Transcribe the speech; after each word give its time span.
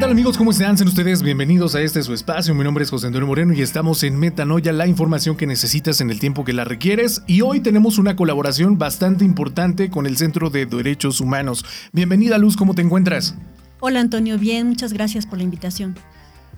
tal 0.00 0.12
amigos? 0.12 0.38
¿Cómo 0.38 0.50
están? 0.50 0.78
Sean 0.78 0.88
ustedes 0.88 1.22
bienvenidos 1.22 1.74
a 1.74 1.82
este 1.82 2.02
su 2.02 2.14
espacio. 2.14 2.54
Mi 2.54 2.64
nombre 2.64 2.82
es 2.82 2.90
José 2.90 3.08
Antonio 3.08 3.26
Moreno 3.26 3.52
y 3.52 3.60
estamos 3.60 4.02
en 4.02 4.18
Metanoia, 4.18 4.72
la 4.72 4.86
información 4.86 5.36
que 5.36 5.46
necesitas 5.46 6.00
en 6.00 6.08
el 6.08 6.18
tiempo 6.18 6.42
que 6.42 6.54
la 6.54 6.64
requieres. 6.64 7.22
Y 7.26 7.42
hoy 7.42 7.60
tenemos 7.60 7.98
una 7.98 8.16
colaboración 8.16 8.78
bastante 8.78 9.26
importante 9.26 9.90
con 9.90 10.06
el 10.06 10.16
Centro 10.16 10.48
de 10.48 10.64
Derechos 10.64 11.20
Humanos. 11.20 11.66
Bienvenida 11.92 12.38
Luz, 12.38 12.56
¿cómo 12.56 12.74
te 12.74 12.80
encuentras? 12.80 13.34
Hola 13.80 14.00
Antonio, 14.00 14.38
bien, 14.38 14.68
muchas 14.68 14.94
gracias 14.94 15.26
por 15.26 15.36
la 15.36 15.44
invitación. 15.44 15.94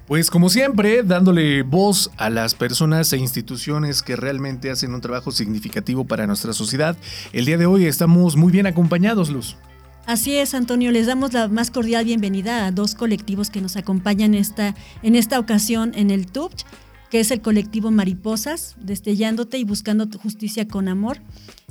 Pues 0.06 0.30
como 0.30 0.48
siempre, 0.48 1.02
dándole 1.02 1.64
voz 1.64 2.12
a 2.18 2.30
las 2.30 2.54
personas 2.54 3.12
e 3.12 3.16
instituciones 3.16 4.02
que 4.02 4.14
realmente 4.14 4.70
hacen 4.70 4.94
un 4.94 5.00
trabajo 5.00 5.32
significativo 5.32 6.04
para 6.04 6.28
nuestra 6.28 6.52
sociedad, 6.52 6.96
el 7.32 7.44
día 7.44 7.58
de 7.58 7.66
hoy 7.66 7.86
estamos 7.86 8.36
muy 8.36 8.52
bien 8.52 8.68
acompañados, 8.68 9.30
Luz. 9.30 9.56
Así 10.06 10.36
es, 10.36 10.54
Antonio, 10.54 10.90
les 10.90 11.06
damos 11.06 11.32
la 11.32 11.46
más 11.48 11.70
cordial 11.70 12.04
bienvenida 12.04 12.66
a 12.66 12.72
dos 12.72 12.94
colectivos 12.96 13.50
que 13.50 13.60
nos 13.60 13.76
acompañan 13.76 14.34
esta, 14.34 14.74
en 15.02 15.14
esta 15.14 15.38
ocasión 15.38 15.92
en 15.94 16.10
el 16.10 16.26
TUPCH, 16.26 16.64
que 17.08 17.20
es 17.20 17.30
el 17.30 17.40
colectivo 17.40 17.90
Mariposas, 17.90 18.74
Destellándote 18.80 19.58
y 19.58 19.64
Buscando 19.64 20.08
Justicia 20.18 20.66
con 20.66 20.88
Amor, 20.88 21.18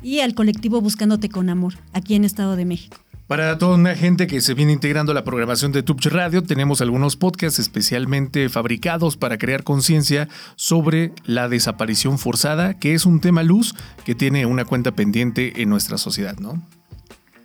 y 0.02 0.22
al 0.22 0.34
colectivo 0.34 0.80
Buscándote 0.80 1.27
con 1.30 1.49
Amor, 1.49 1.75
aquí 1.91 2.16
en 2.16 2.23
Estado 2.23 2.55
de 2.55 2.66
México. 2.66 2.98
Para 3.27 3.58
toda 3.58 3.75
una 3.75 3.95
gente 3.95 4.27
que 4.27 4.41
se 4.41 4.53
viene 4.53 4.73
integrando 4.73 5.11
a 5.11 5.16
la 5.16 5.23
programación 5.23 5.72
de 5.72 5.84
Tupch 5.84 6.08
Radio, 6.08 6.44
tenemos 6.44 6.81
algunos 6.81 7.16
podcasts 7.16 7.59
especialmente 7.59 8.50
fabricados 8.50 9.17
para 9.17 9.38
crear 9.38 9.63
conciencia 9.63 10.27
sobre 10.55 11.13
la 11.25 11.50
desaparición 11.50 12.17
forzada, 12.17 12.78
que 12.78 12.94
es 12.94 13.06
un 13.06 13.19
tema 13.19 13.44
luz 13.44 13.75
que 14.06 14.16
tiene 14.16 14.45
una 14.45 14.66
cuenta 14.66 14.94
pendiente 14.94 15.61
en 15.61 15.69
nuestra 15.69 15.97
sociedad, 15.97 16.38
¿no? 16.39 16.61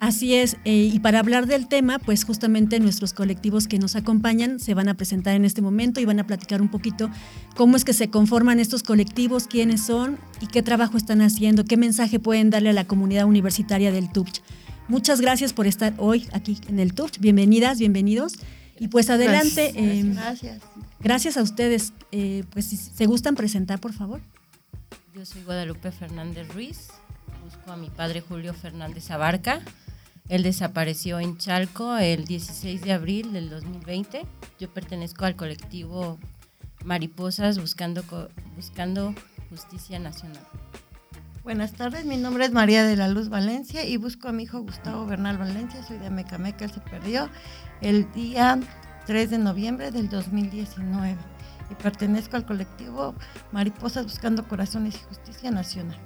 Así 0.06 0.36
es, 0.36 0.56
eh, 0.64 0.88
y 0.94 1.00
para 1.00 1.18
hablar 1.18 1.48
del 1.48 1.66
tema, 1.66 1.98
pues 1.98 2.22
justamente 2.22 2.78
nuestros 2.78 3.12
colectivos 3.12 3.66
que 3.66 3.80
nos 3.80 3.96
acompañan 3.96 4.60
se 4.60 4.72
van 4.72 4.88
a 4.88 4.94
presentar 4.94 5.34
en 5.34 5.44
este 5.44 5.62
momento 5.62 6.00
y 6.00 6.04
van 6.04 6.20
a 6.20 6.26
platicar 6.28 6.62
un 6.62 6.68
poquito 6.68 7.10
cómo 7.56 7.76
es 7.76 7.84
que 7.84 7.92
se 7.92 8.08
conforman 8.08 8.60
estos 8.60 8.84
colectivos, 8.84 9.48
quiénes 9.48 9.84
son 9.84 10.16
y 10.40 10.46
qué 10.46 10.62
trabajo 10.62 10.96
están 10.96 11.22
haciendo, 11.22 11.64
qué 11.64 11.76
mensaje 11.76 12.20
pueden 12.20 12.50
darle 12.50 12.70
a 12.70 12.72
la 12.72 12.86
comunidad 12.86 13.24
universitaria 13.24 13.90
del 13.90 14.12
TUPCH. 14.12 14.42
Muchas 14.86 15.20
gracias 15.20 15.52
por 15.52 15.66
estar 15.66 15.92
hoy 15.98 16.28
aquí 16.32 16.56
en 16.68 16.78
el 16.78 16.94
TUPCH. 16.94 17.18
Bienvenidas, 17.18 17.80
bienvenidos. 17.80 18.34
Y 18.78 18.86
pues 18.86 19.10
adelante. 19.10 19.72
Gracias. 19.74 20.14
gracias. 20.14 20.62
gracias. 21.00 21.36
a 21.36 21.42
ustedes. 21.42 21.92
Eh, 22.12 22.44
pues 22.50 22.66
si 22.66 22.76
se 22.76 23.06
gustan 23.06 23.34
presentar, 23.34 23.80
por 23.80 23.92
favor. 23.92 24.20
Yo 25.16 25.26
soy 25.26 25.42
Guadalupe 25.42 25.90
Fernández 25.90 26.46
Ruiz. 26.54 26.90
Busco 27.42 27.72
a 27.72 27.76
mi 27.76 27.90
padre 27.90 28.20
Julio 28.20 28.54
Fernández 28.54 29.10
Abarca. 29.10 29.62
Él 30.28 30.42
desapareció 30.42 31.20
en 31.20 31.38
Chalco 31.38 31.96
el 31.96 32.24
16 32.24 32.82
de 32.82 32.92
abril 32.92 33.32
del 33.32 33.48
2020. 33.48 34.26
Yo 34.58 34.72
pertenezco 34.72 35.24
al 35.24 35.36
colectivo 35.36 36.18
Mariposas 36.84 37.60
Buscando, 37.60 38.02
buscando 38.56 39.14
Justicia 39.50 39.98
Nacional. 39.98 40.42
Buenas 41.44 41.74
tardes, 41.74 42.04
mi 42.04 42.16
nombre 42.16 42.44
es 42.44 42.50
María 42.50 42.84
de 42.84 42.96
la 42.96 43.06
Luz 43.06 43.28
Valencia 43.28 43.84
y 43.84 43.98
busco 43.98 44.26
a 44.26 44.32
mi 44.32 44.42
hijo 44.42 44.62
Gustavo 44.62 45.06
Bernal 45.06 45.38
Valencia, 45.38 45.80
soy 45.84 45.98
de 45.98 46.10
Mecameca, 46.10 46.64
él 46.64 46.72
se 46.72 46.80
perdió 46.80 47.30
el 47.80 48.10
día 48.10 48.58
3 49.06 49.30
de 49.30 49.38
noviembre 49.38 49.92
del 49.92 50.08
2019 50.08 51.16
y 51.70 51.74
pertenezco 51.76 52.34
al 52.34 52.46
colectivo 52.46 53.14
Mariposas 53.52 54.02
Buscando 54.02 54.48
Corazones 54.48 54.96
y 54.96 55.04
Justicia 55.06 55.52
Nacional. 55.52 55.98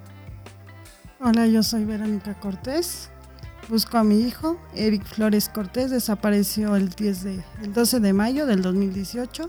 Hola, 1.21 1.47
yo 1.47 1.63
soy 1.63 1.87
Verónica 1.87 2.39
Cortés, 2.39 3.11
Busco 3.71 3.99
a 3.99 4.03
mi 4.03 4.23
hijo, 4.23 4.57
Eric 4.75 5.05
Flores 5.05 5.49
Cortés, 5.49 5.93
desapareció 5.93 6.75
el, 6.75 6.89
10 6.89 7.23
de, 7.23 7.45
el 7.63 7.73
12 7.73 8.01
de 8.01 8.13
mayo 8.13 8.45
del 8.45 8.63
2018 8.63 9.49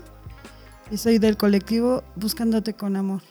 y 0.92 0.96
soy 0.96 1.18
del 1.18 1.36
colectivo 1.36 2.04
Buscándote 2.14 2.74
con 2.74 2.94
Amor. 2.94 3.22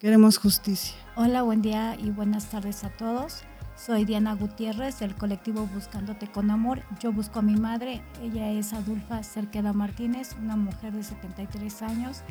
Queremos 0.00 0.38
justicia. 0.38 0.96
Hola, 1.14 1.42
buen 1.42 1.62
día 1.62 1.94
y 1.96 2.10
buenas 2.10 2.50
tardes 2.50 2.82
a 2.82 2.88
todos. 2.88 3.44
Soy 3.76 4.04
Diana 4.04 4.34
Gutiérrez 4.34 4.98
del 4.98 5.14
colectivo 5.14 5.68
Buscándote 5.72 6.26
con 6.26 6.50
Amor. 6.50 6.82
Yo 6.98 7.12
busco 7.12 7.38
a 7.38 7.42
mi 7.42 7.54
madre, 7.54 8.02
ella 8.20 8.50
es 8.50 8.72
Adulfa 8.72 9.22
Cerqueda 9.22 9.72
Martínez, 9.72 10.34
una 10.42 10.56
mujer 10.56 10.92
de 10.92 11.04
73 11.04 11.82
años. 11.82 12.22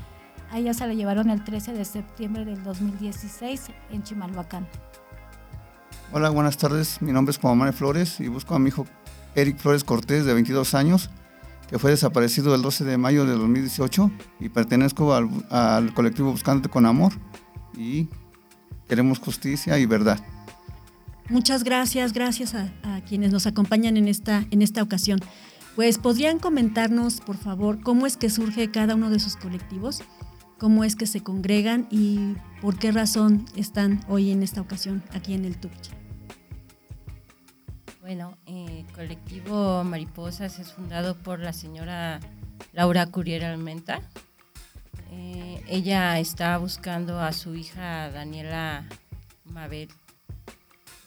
A 0.52 0.58
ella 0.58 0.74
se 0.74 0.86
la 0.86 0.94
llevaron 0.94 1.30
el 1.30 1.46
13 1.46 1.72
de 1.72 1.86
septiembre 1.86 2.44
del 2.44 2.62
2016 2.62 3.68
en 3.92 4.04
Chimalhuacán. 4.04 4.68
Hola, 6.12 6.30
buenas 6.30 6.58
tardes. 6.58 7.02
Mi 7.02 7.12
nombre 7.12 7.32
es 7.32 7.38
Juan 7.40 7.74
Flores 7.74 8.20
y 8.20 8.28
busco 8.28 8.56
a 8.56 8.60
mi 8.60 8.70
hijo 8.70 8.86
Eric 9.34 9.58
Flores 9.58 9.84
Cortés, 9.84 10.24
de 10.26 10.34
22 10.34 10.74
años, 10.74 11.10
que 11.68 11.80
fue 11.80 11.92
desaparecido 11.92 12.56
el 12.56 12.62
12 12.62 12.86
de 12.86 12.98
mayo 12.98 13.26
de 13.26 13.34
2018 13.34 14.12
y 14.40 14.50
pertenezco 14.50 15.14
al, 15.14 15.94
colectivo 15.94 16.32
Buscándote 16.32 16.70
con 16.70 16.86
Amor 16.86 17.14
y 17.76 18.08
queremos 18.88 19.20
justicia 19.20 19.78
y 19.80 19.86
verdad. 19.86 20.20
Muchas 21.28 21.64
gracias, 21.64 22.14
gracias 22.14 22.54
a, 22.54 22.72
a, 22.84 23.02
quienes 23.02 23.32
nos 23.32 23.48
acompañan 23.48 23.98
en 23.98 24.08
esta, 24.08 24.46
en 24.52 24.62
esta 24.62 24.84
ocasión. 24.84 25.20
Pues 25.76 25.98
podrían 25.98 26.40
comentarnos, 26.40 27.20
por 27.20 27.36
favor, 27.36 27.82
cómo 27.82 28.06
es 28.06 28.16
que 28.16 28.30
surge 28.30 28.72
cada 28.72 28.96
uno 28.96 29.10
de 29.10 29.20
sus 29.20 29.36
colectivos, 29.36 30.02
cómo 30.58 30.84
es 30.84 30.96
que 30.96 31.08
se 31.08 31.22
congregan 31.22 31.88
y 31.92 32.36
por 32.62 32.78
qué 32.78 32.92
razón 32.92 33.46
están 33.56 34.04
hoy 34.08 34.32
en 34.32 34.44
esta 34.44 34.62
ocasión 34.62 35.04
aquí 35.14 35.34
en 35.34 35.46
el 35.46 35.58
TUCH. 35.58 35.92
Bueno, 38.06 38.38
eh, 38.46 38.86
colectivo 38.94 39.84
Mariposas 39.84 40.60
es 40.60 40.74
fundado 40.74 41.18
por 41.18 41.40
la 41.40 41.54
señora 41.54 42.20
Laura 42.72 43.08
Curier 43.08 43.46
Almenta. 43.46 44.00
Eh, 45.12 45.64
ella 45.68 46.20
está 46.20 46.58
buscando 46.60 47.20
a 47.20 47.34
su 47.34 47.56
hija 47.56 48.12
Daniela 48.12 48.86
Mabel 49.44 49.90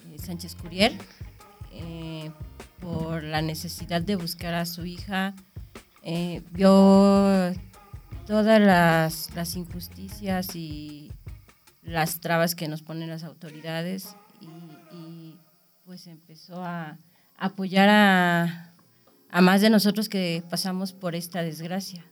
eh, 0.09 0.19
Sánchez 0.19 0.57
Curier 0.57 0.93
por 2.81 3.23
la 3.23 3.43
necesidad 3.43 4.03
de 4.03 4.17
buscar 4.17 4.55
a 4.55 4.67
su 4.67 4.85
hija. 4.85 5.35
vio 6.51 7.55
todas 8.29 8.61
las, 8.61 9.35
las, 9.35 9.57
injusticias 9.57 10.55
y 10.55 11.11
las 11.83 12.21
trabas 12.21 12.55
que 12.55 12.69
nos 12.69 12.83
ponen 12.83 13.09
las 13.09 13.25
autoridades 13.25 14.15
pues 15.87 16.07
empezó 16.07 16.63
a, 16.63 16.99
apoyar 17.39 17.89
a, 17.89 19.41
más 19.41 19.63
de 19.63 19.71
nosotros 19.71 20.11
que 20.11 20.45
pasamos 20.51 20.93
por 20.93 21.15
esta 21.15 21.43
desgracia. 21.43 22.05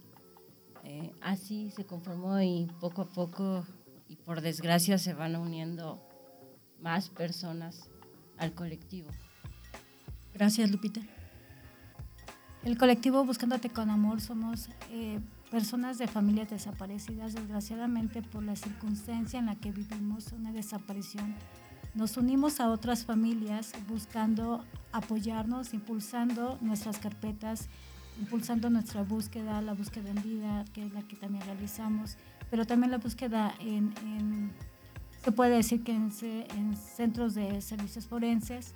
Eh, 0.84 1.12
así 1.20 1.70
se 1.72 1.84
conformó 1.84 2.40
y 2.40 2.70
poco 2.80 3.02
a 3.02 3.08
poco 3.08 3.66
y 4.08 4.16
por 4.16 4.40
desgracia 4.40 4.96
se 4.96 5.12
van 5.12 5.36
uniendo 5.36 6.02
más 6.80 7.10
personas 7.10 7.90
al 8.38 8.54
colectivo. 8.54 9.10
Gracias, 10.32 10.70
Lupita. 10.70 11.02
El 12.64 12.78
colectivo 12.78 13.22
Buscándote 13.26 13.68
con 13.68 13.90
Amor 13.90 14.22
somos 14.22 14.70
eh, 14.90 15.20
personas 15.56 15.96
de 15.96 16.06
familias 16.06 16.50
desaparecidas. 16.50 17.32
Desgraciadamente, 17.32 18.20
por 18.20 18.42
la 18.42 18.56
circunstancia 18.56 19.38
en 19.38 19.46
la 19.46 19.56
que 19.56 19.72
vivimos, 19.72 20.30
una 20.32 20.52
desaparición 20.52 21.34
nos 21.94 22.18
unimos 22.18 22.60
a 22.60 22.68
otras 22.68 23.06
familias 23.06 23.72
buscando 23.88 24.62
apoyarnos, 24.92 25.72
impulsando 25.72 26.58
nuestras 26.60 26.98
carpetas, 26.98 27.70
impulsando 28.20 28.68
nuestra 28.68 29.02
búsqueda, 29.02 29.62
la 29.62 29.72
búsqueda 29.72 30.10
en 30.10 30.22
vida, 30.22 30.66
que 30.74 30.84
es 30.84 30.92
la 30.92 31.00
que 31.08 31.16
también 31.16 31.42
realizamos, 31.46 32.18
pero 32.50 32.66
también 32.66 32.90
la 32.90 32.98
búsqueda 32.98 33.54
en, 33.60 34.52
se 35.24 35.32
puede 35.32 35.56
decir 35.56 35.82
que 35.84 35.92
en, 35.92 36.12
en, 36.54 36.76
centros 36.76 37.34
de 37.34 37.62
servicios 37.62 38.06
forenses, 38.06 38.74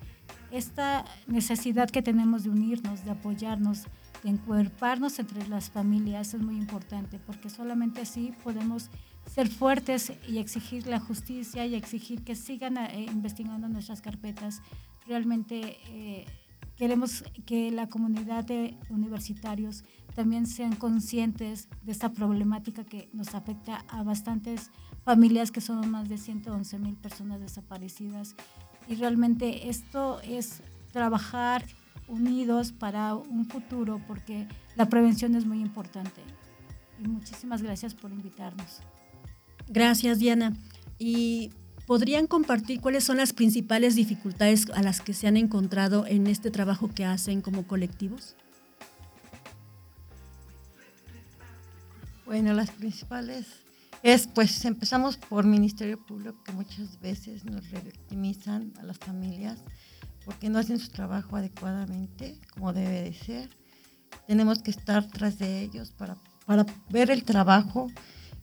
esta 0.51 1.05
necesidad 1.27 1.91
que 1.91 2.01
tenemos 2.01 2.45
de 2.45 2.49
unirnos, 2.49 3.05
de 3.05 3.11
apoyarnos, 3.11 3.85
encuerparnos 4.25 5.19
entre 5.19 5.47
las 5.49 5.71
familias 5.71 6.35
es 6.35 6.41
muy 6.41 6.57
importante, 6.57 7.19
porque 7.19 7.51
solamente 7.51 8.03
así 8.03 8.35
podemos 8.43 8.91
ser 9.27 9.49
fuertes 9.49 10.13
y 10.29 10.39
exigir 10.39 10.87
la 10.87 11.01
justicia 11.01 11.67
y 11.67 11.75
exigir 11.75 12.23
que 12.23 12.35
sigan 12.35 12.77
eh, 12.77 13.07
investigando 13.11 13.69
nuestras 13.69 14.01
carpetas. 14.01 14.61
Realmente 15.07 15.79
eh, 15.89 16.27
queremos 16.77 17.25
que 17.47 17.71
la 17.71 17.89
comunidad 17.89 18.45
de 18.45 18.77
universitarios 18.89 19.85
también 20.15 20.47
sean 20.47 20.75
conscientes 20.75 21.69
de 21.83 21.93
esta 21.93 22.13
problemática 22.13 22.85
que 22.85 23.09
nos 23.13 23.35
afecta 23.35 23.85
a 23.89 24.03
bastantes 24.03 24.71
familias 25.05 25.51
que 25.51 25.61
son 25.61 25.89
más 25.91 26.09
de 26.09 26.19
111 26.19 26.79
mil 26.79 26.97
personas 26.97 27.41
desaparecidas. 27.41 28.35
Y 28.89 28.97
realmente 28.97 29.69
esto 29.69 30.21
es 30.23 30.63
trabajar 30.93 31.65
unidos 32.11 32.73
para 32.73 33.15
un 33.15 33.47
futuro 33.47 34.01
porque 34.07 34.47
la 34.77 34.89
prevención 34.89 35.35
es 35.35 35.47
muy 35.47 35.61
importante. 35.61 36.21
Y 37.03 37.09
muchísimas 37.09 37.63
gracias 37.63 37.95
por 37.95 38.11
invitarnos. 38.11 38.81
Gracias, 39.69 40.19
Diana. 40.19 40.55
¿Y 40.99 41.51
podrían 41.87 42.27
compartir 42.27 42.81
cuáles 42.81 43.05
son 43.05 43.17
las 43.17 43.33
principales 43.33 43.95
dificultades 43.95 44.69
a 44.75 44.83
las 44.83 45.01
que 45.01 45.15
se 45.15 45.27
han 45.27 45.37
encontrado 45.37 46.07
en 46.07 46.27
este 46.27 46.51
trabajo 46.51 46.91
que 46.95 47.05
hacen 47.05 47.41
como 47.41 47.67
colectivos? 47.67 48.37
Bueno, 52.27 52.53
las 52.53 52.71
principales 52.71 53.47
es, 54.03 54.27
pues 54.29 54.65
empezamos 54.65 55.17
por 55.17 55.45
Ministerio 55.45 55.99
Público, 55.99 56.43
que 56.45 56.53
muchas 56.53 57.01
veces 57.01 57.45
nos 57.45 57.71
revictimizan 57.71 58.73
a 58.79 58.85
las 58.85 58.99
familias 58.99 59.59
porque 60.25 60.49
no 60.49 60.59
hacen 60.59 60.79
su 60.79 60.89
trabajo 60.89 61.37
adecuadamente, 61.37 62.39
como 62.55 62.73
debe 62.73 63.03
de 63.03 63.15
ser. 63.15 63.51
Tenemos 64.27 64.61
que 64.63 64.71
estar 64.71 65.07
tras 65.07 65.39
de 65.39 65.63
ellos 65.63 65.93
para, 65.93 66.17
para 66.47 66.67
ver 66.91 67.11
el 67.11 67.25
trabajo 67.25 67.89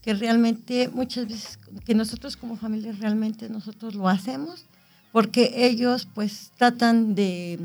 que 0.01 0.13
realmente 0.13 0.89
muchas 0.89 1.27
veces, 1.27 1.59
que 1.85 1.93
nosotros 1.93 2.37
como 2.37 2.55
familia 2.55 2.93
realmente 2.97 3.49
nosotros 3.49 3.93
lo 3.95 4.07
hacemos, 4.07 4.65
porque 5.11 5.51
ellos 5.55 6.07
pues 6.13 6.51
tratan 6.57 7.15
de, 7.15 7.59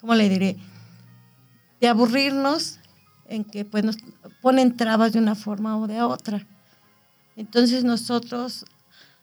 ¿cómo 0.00 0.14
le 0.14 0.28
diré? 0.28 0.56
De 1.80 1.88
aburrirnos 1.88 2.78
en 3.28 3.44
que 3.44 3.64
pues 3.64 3.84
nos 3.84 3.96
ponen 4.40 4.76
trabas 4.76 5.12
de 5.12 5.18
una 5.18 5.34
forma 5.34 5.76
o 5.78 5.86
de 5.86 6.02
otra. 6.02 6.46
Entonces 7.36 7.84
nosotros 7.84 8.64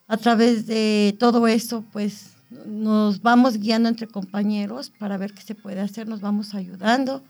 a 0.07 0.17
través 0.17 0.65
de 0.65 1.15
todo 1.19 1.47
eso 1.47 1.83
pues 1.91 2.38
nos 2.65 3.21
vamos 3.21 3.57
guiando 3.57 3.89
entre 3.89 4.07
compañeros 4.07 4.89
para 4.89 5.17
ver 5.17 5.33
qué 5.33 5.41
se 5.41 5.55
puede 5.55 5.81
hacer, 5.81 6.07
nos 6.07 6.21
vamos 6.21 6.53
ayudando. 6.53 7.23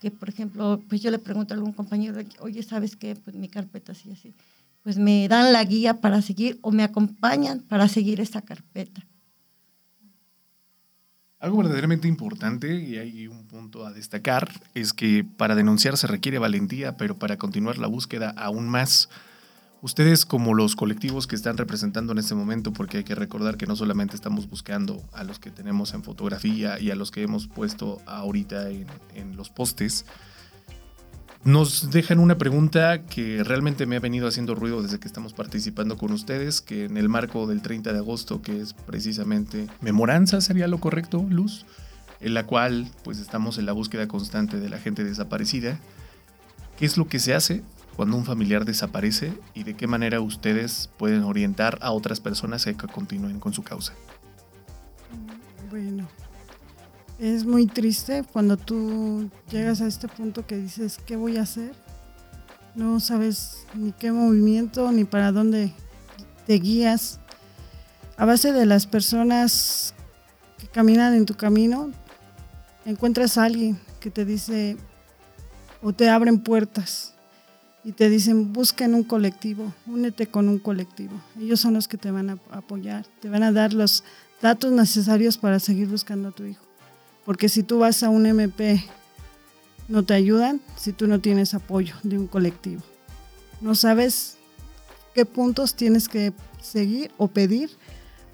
Que 0.00 0.10
por 0.10 0.28
ejemplo, 0.28 0.82
pues 0.88 1.02
yo 1.02 1.10
le 1.10 1.18
pregunto 1.18 1.54
a 1.54 1.56
algún 1.56 1.72
compañero, 1.72 2.20
oye, 2.40 2.62
¿sabes 2.62 2.96
qué? 2.96 3.16
Pues 3.16 3.36
mi 3.36 3.48
carpeta 3.48 3.92
así, 3.92 4.10
así. 4.10 4.34
Pues 4.82 4.96
me 4.96 5.28
dan 5.28 5.52
la 5.52 5.62
guía 5.64 6.00
para 6.00 6.22
seguir 6.22 6.58
o 6.62 6.70
me 6.70 6.82
acompañan 6.82 7.60
para 7.60 7.86
seguir 7.86 8.20
esa 8.20 8.40
carpeta. 8.40 9.06
Algo 11.38 11.58
verdaderamente 11.58 12.06
importante, 12.06 12.82
y 12.82 12.98
hay 12.98 13.26
un 13.26 13.46
punto 13.46 13.86
a 13.86 13.92
destacar, 13.92 14.50
es 14.74 14.92
que 14.92 15.24
para 15.24 15.54
denunciar 15.54 15.96
se 15.96 16.06
requiere 16.06 16.38
valentía, 16.38 16.98
pero 16.98 17.18
para 17.18 17.38
continuar 17.38 17.78
la 17.78 17.86
búsqueda 17.86 18.30
aún 18.36 18.68
más. 18.68 19.08
Ustedes 19.82 20.26
como 20.26 20.52
los 20.52 20.76
colectivos 20.76 21.26
que 21.26 21.34
están 21.34 21.56
representando 21.56 22.12
en 22.12 22.18
este 22.18 22.34
momento, 22.34 22.72
porque 22.72 22.98
hay 22.98 23.04
que 23.04 23.14
recordar 23.14 23.56
que 23.56 23.66
no 23.66 23.76
solamente 23.76 24.14
estamos 24.14 24.48
buscando 24.48 25.02
a 25.12 25.24
los 25.24 25.38
que 25.38 25.50
tenemos 25.50 25.94
en 25.94 26.02
fotografía 26.02 26.78
y 26.78 26.90
a 26.90 26.94
los 26.94 27.10
que 27.10 27.22
hemos 27.22 27.48
puesto 27.48 27.98
ahorita 28.04 28.68
en, 28.68 28.86
en 29.14 29.36
los 29.36 29.48
postes, 29.48 30.04
nos 31.44 31.90
dejan 31.90 32.18
una 32.18 32.36
pregunta 32.36 33.06
que 33.06 33.42
realmente 33.42 33.86
me 33.86 33.96
ha 33.96 34.00
venido 34.00 34.28
haciendo 34.28 34.54
ruido 34.54 34.82
desde 34.82 35.00
que 35.00 35.08
estamos 35.08 35.32
participando 35.32 35.96
con 35.96 36.12
ustedes, 36.12 36.60
que 36.60 36.84
en 36.84 36.98
el 36.98 37.08
marco 37.08 37.46
del 37.46 37.62
30 37.62 37.94
de 37.94 37.98
agosto, 37.98 38.42
que 38.42 38.60
es 38.60 38.74
precisamente 38.74 39.66
memoranza, 39.80 40.42
sería 40.42 40.68
lo 40.68 40.78
correcto, 40.78 41.24
Luz, 41.30 41.64
en 42.20 42.34
la 42.34 42.44
cual 42.44 42.90
pues 43.02 43.18
estamos 43.18 43.56
en 43.56 43.64
la 43.64 43.72
búsqueda 43.72 44.06
constante 44.06 44.60
de 44.60 44.68
la 44.68 44.78
gente 44.78 45.02
desaparecida. 45.02 45.78
¿Qué 46.78 46.84
es 46.84 46.98
lo 46.98 47.08
que 47.08 47.18
se 47.18 47.32
hace 47.32 47.62
cuando 48.00 48.16
un 48.16 48.24
familiar 48.24 48.64
desaparece 48.64 49.38
y 49.52 49.62
de 49.62 49.76
qué 49.76 49.86
manera 49.86 50.22
ustedes 50.22 50.88
pueden 50.96 51.22
orientar 51.22 51.76
a 51.82 51.90
otras 51.90 52.18
personas 52.18 52.66
a 52.66 52.72
que 52.72 52.86
continúen 52.86 53.38
con 53.38 53.52
su 53.52 53.62
causa? 53.62 53.92
Bueno, 55.68 56.08
es 57.18 57.44
muy 57.44 57.66
triste 57.66 58.24
cuando 58.32 58.56
tú 58.56 59.28
llegas 59.50 59.82
a 59.82 59.86
este 59.86 60.08
punto 60.08 60.46
que 60.46 60.56
dices, 60.56 60.98
¿qué 61.04 61.16
voy 61.16 61.36
a 61.36 61.42
hacer? 61.42 61.74
No 62.74 63.00
sabes 63.00 63.66
ni 63.74 63.92
qué 63.92 64.12
movimiento 64.12 64.90
ni 64.92 65.04
para 65.04 65.30
dónde 65.30 65.70
te 66.46 66.54
guías. 66.54 67.20
A 68.16 68.24
base 68.24 68.54
de 68.54 68.64
las 68.64 68.86
personas 68.86 69.92
que 70.56 70.68
caminan 70.68 71.12
en 71.12 71.26
tu 71.26 71.34
camino, 71.34 71.90
encuentras 72.86 73.36
a 73.36 73.44
alguien 73.44 73.78
que 74.00 74.10
te 74.10 74.24
dice 74.24 74.78
o 75.82 75.92
te 75.92 76.08
abren 76.08 76.38
puertas 76.40 77.09
y 77.84 77.92
te 77.92 78.10
dicen 78.10 78.52
busquen 78.52 78.94
un 78.94 79.04
colectivo, 79.04 79.72
únete 79.86 80.26
con 80.26 80.48
un 80.48 80.58
colectivo. 80.58 81.12
Ellos 81.38 81.60
son 81.60 81.74
los 81.74 81.88
que 81.88 81.96
te 81.96 82.10
van 82.10 82.30
a 82.30 82.38
apoyar, 82.50 83.06
te 83.20 83.28
van 83.28 83.42
a 83.42 83.52
dar 83.52 83.72
los 83.72 84.04
datos 84.42 84.72
necesarios 84.72 85.38
para 85.38 85.58
seguir 85.58 85.88
buscando 85.88 86.28
a 86.28 86.32
tu 86.32 86.44
hijo. 86.44 86.62
Porque 87.24 87.48
si 87.48 87.62
tú 87.62 87.78
vas 87.78 88.02
a 88.02 88.08
un 88.08 88.26
MP, 88.26 88.84
no 89.88 90.04
te 90.04 90.14
ayudan 90.14 90.60
si 90.76 90.92
tú 90.92 91.06
no 91.06 91.20
tienes 91.20 91.54
apoyo 91.54 91.94
de 92.02 92.18
un 92.18 92.26
colectivo. 92.26 92.82
No 93.60 93.74
sabes 93.74 94.36
qué 95.14 95.24
puntos 95.24 95.74
tienes 95.74 96.08
que 96.08 96.32
seguir 96.60 97.10
o 97.18 97.28
pedir 97.28 97.70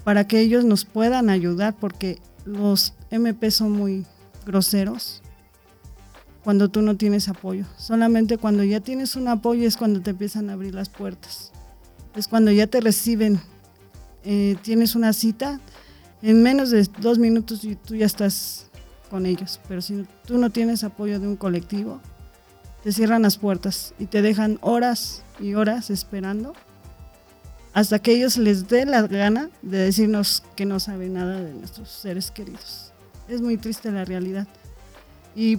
para 0.04 0.28
que 0.28 0.40
ellos 0.40 0.64
nos 0.64 0.84
puedan 0.84 1.30
ayudar, 1.30 1.74
porque 1.74 2.20
los 2.44 2.94
MP 3.10 3.50
son 3.50 3.72
muy 3.72 4.06
groseros 4.44 5.22
cuando 6.46 6.68
tú 6.68 6.80
no 6.80 6.96
tienes 6.96 7.28
apoyo. 7.28 7.64
Solamente 7.76 8.38
cuando 8.38 8.62
ya 8.62 8.78
tienes 8.78 9.16
un 9.16 9.26
apoyo 9.26 9.66
es 9.66 9.76
cuando 9.76 10.00
te 10.00 10.10
empiezan 10.10 10.48
a 10.48 10.52
abrir 10.52 10.76
las 10.76 10.88
puertas. 10.88 11.50
Es 12.14 12.28
cuando 12.28 12.52
ya 12.52 12.68
te 12.68 12.80
reciben, 12.80 13.40
eh, 14.22 14.56
tienes 14.62 14.94
una 14.94 15.12
cita, 15.12 15.58
en 16.22 16.44
menos 16.44 16.70
de 16.70 16.88
dos 17.00 17.18
minutos 17.18 17.64
y 17.64 17.74
tú 17.74 17.96
ya 17.96 18.06
estás 18.06 18.68
con 19.10 19.26
ellos. 19.26 19.58
Pero 19.66 19.82
si 19.82 20.06
tú 20.24 20.38
no 20.38 20.50
tienes 20.50 20.84
apoyo 20.84 21.18
de 21.18 21.26
un 21.26 21.34
colectivo, 21.34 22.00
te 22.84 22.92
cierran 22.92 23.22
las 23.22 23.38
puertas 23.38 23.92
y 23.98 24.06
te 24.06 24.22
dejan 24.22 24.60
horas 24.60 25.24
y 25.40 25.54
horas 25.54 25.90
esperando 25.90 26.54
hasta 27.72 27.98
que 27.98 28.12
ellos 28.12 28.36
les 28.36 28.68
dé 28.68 28.86
la 28.86 29.04
gana 29.08 29.50
de 29.62 29.78
decirnos 29.78 30.44
que 30.54 30.64
no 30.64 30.78
saben 30.78 31.14
nada 31.14 31.40
de 31.40 31.54
nuestros 31.54 31.90
seres 31.90 32.30
queridos. 32.30 32.92
Es 33.26 33.40
muy 33.40 33.56
triste 33.56 33.90
la 33.90 34.04
realidad. 34.04 34.46
Y 35.34 35.58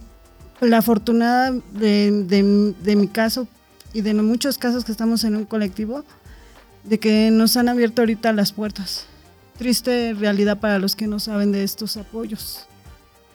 la 0.61 0.79
afortunada 0.79 1.51
de, 1.73 2.95
mi 2.97 3.07
caso 3.07 3.47
y 3.93 4.01
de 4.01 4.13
muchos 4.13 4.57
casos 4.57 4.83
que 4.83 4.91
estamos 4.91 5.23
en 5.23 5.35
un 5.35 5.45
colectivo, 5.45 6.03
de 6.83 6.99
que 6.99 7.31
nos 7.31 7.57
han 7.57 7.69
abierto 7.69 8.01
ahorita 8.01 8.33
las 8.33 8.51
puertas. 8.51 9.05
Triste 9.57 10.13
realidad 10.13 10.59
para 10.59 10.79
los 10.79 10.95
que 10.95 11.07
no 11.07 11.19
saben 11.19 11.51
de 11.51 11.63
estos 11.63 11.97
apoyos 11.97 12.67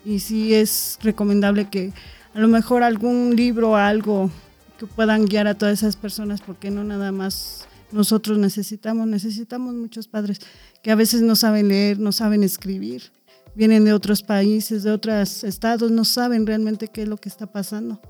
y 0.04 0.20
sí 0.20 0.54
es 0.54 0.98
recomendable 1.02 1.69
que 1.69 1.92
a 2.34 2.40
lo 2.40 2.48
mejor 2.48 2.82
algún 2.82 3.36
libro 3.36 3.76
algo 3.76 4.30
que 4.78 4.86
puedan 4.86 5.26
guiar 5.26 5.46
a 5.46 5.54
todas 5.54 5.78
esas 5.78 5.96
personas, 5.96 6.40
porque 6.40 6.70
no 6.70 6.82
nada 6.82 7.12
más 7.12 7.66
nosotros 7.93 8.38
necesitamos, 8.38 9.06
necesitamos 9.06 9.74
muchos 9.74 10.08
padres 10.08 10.41
que 10.82 10.91
a 10.91 10.94
veces 10.94 11.22
no 11.22 11.36
saben 11.36 11.69
leer, 11.69 11.98
no 11.98 12.10
saben 12.10 12.43
escribir, 12.43 13.12
vienen 13.55 13.85
de 13.85 13.93
otros 13.93 14.23
países, 14.23 14.82
de 14.82 14.91
otros 14.91 15.44
estados, 15.44 15.91
no 15.91 16.05
saben 16.05 16.47
realmente 16.47 16.89
qué 16.89 17.03
es 17.03 17.09
lo 17.09 17.17
que 17.17 17.29
está 17.29 17.47
pasando. 17.47 18.01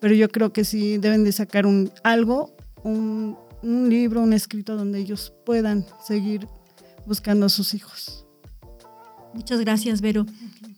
Pero 0.00 0.14
yo 0.14 0.28
creo 0.28 0.52
que 0.52 0.64
sí 0.64 0.98
deben 0.98 1.24
de 1.24 1.32
sacar 1.32 1.66
un, 1.66 1.90
algo, 2.04 2.56
un, 2.84 3.36
un 3.62 3.88
libro, 3.88 4.22
un 4.22 4.32
escrito 4.32 4.76
donde 4.76 4.98
ellos 5.00 5.32
puedan 5.44 5.84
seguir 6.06 6.46
buscando 7.06 7.46
a 7.46 7.48
sus 7.48 7.74
hijos. 7.74 8.26
Muchas 9.34 9.60
gracias, 9.60 10.00
Vero. 10.00 10.26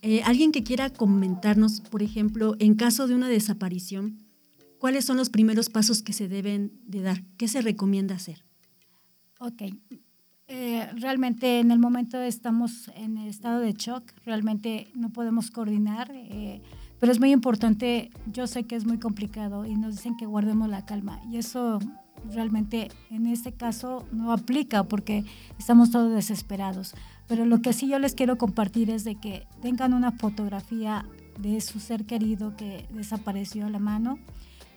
Eh, 0.02 0.23
alguien 0.23 0.52
que 0.52 0.62
quiera 0.62 0.90
comentarnos, 0.90 1.80
por 1.80 2.02
ejemplo, 2.02 2.57
en 2.59 2.75
caso 2.75 3.07
de 3.07 3.14
una 3.14 3.28
desaparición, 3.28 4.19
¿cuáles 4.78 5.04
son 5.04 5.16
los 5.16 5.30
primeros 5.30 5.69
pasos 5.69 6.02
que 6.02 6.12
se 6.12 6.28
deben 6.28 6.73
de 6.87 7.02
dar? 7.02 7.23
¿Qué 7.37 7.49
se 7.49 7.61
recomienda 7.61 8.14
hacer? 8.14 8.45
Ok. 9.38 9.62
Eh, 10.52 10.85
realmente 10.97 11.61
en 11.61 11.71
el 11.71 11.78
momento 11.78 12.21
estamos 12.21 12.90
en 12.97 13.19
estado 13.19 13.61
de 13.61 13.73
shock, 13.73 14.02
realmente 14.26 14.88
no 14.97 15.11
podemos 15.11 15.52
coordinar, 15.52 16.11
eh, 16.12 16.61
pero 16.99 17.12
es 17.12 17.21
muy 17.21 17.30
importante, 17.30 18.11
yo 18.26 18.49
sé 18.49 18.64
que 18.64 18.75
es 18.75 18.85
muy 18.85 18.99
complicado 18.99 19.64
y 19.64 19.76
nos 19.76 19.95
dicen 19.95 20.16
que 20.16 20.26
guardemos 20.26 20.69
la 20.69 20.85
calma 20.85 21.21
y 21.30 21.37
eso 21.37 21.78
realmente 22.35 22.90
en 23.12 23.28
este 23.28 23.52
caso 23.52 24.04
no 24.11 24.33
aplica 24.33 24.83
porque 24.83 25.25
estamos 25.57 25.92
todos 25.92 26.12
desesperados. 26.12 26.95
Pero 27.28 27.47
lo 27.47 27.62
que 27.62 27.73
sí 27.73 27.87
yo 27.87 28.00
les 28.00 28.16
quiero 28.16 28.37
compartir 28.37 28.90
es 28.90 29.04
de 29.04 29.14
que 29.14 29.47
tengan 29.62 29.95
una 29.95 30.11
fotografía 30.11 31.07
de 31.38 31.61
su 31.61 31.78
ser 31.78 32.07
querido 32.07 32.57
que 32.57 32.88
desapareció 32.92 33.66
a 33.66 33.71
la 33.71 33.78
mano. 33.78 34.19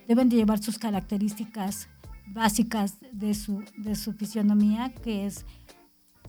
Deben 0.07 0.29
de 0.29 0.35
llevar 0.35 0.61
sus 0.61 0.77
características 0.77 1.89
básicas 2.27 2.97
de 3.11 3.33
su, 3.33 3.63
de 3.77 3.95
su 3.95 4.13
fisionomía, 4.13 4.93
que 5.03 5.25
es 5.25 5.45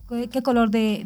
qué 0.07 0.41
color 0.43 0.69
de, 0.69 1.03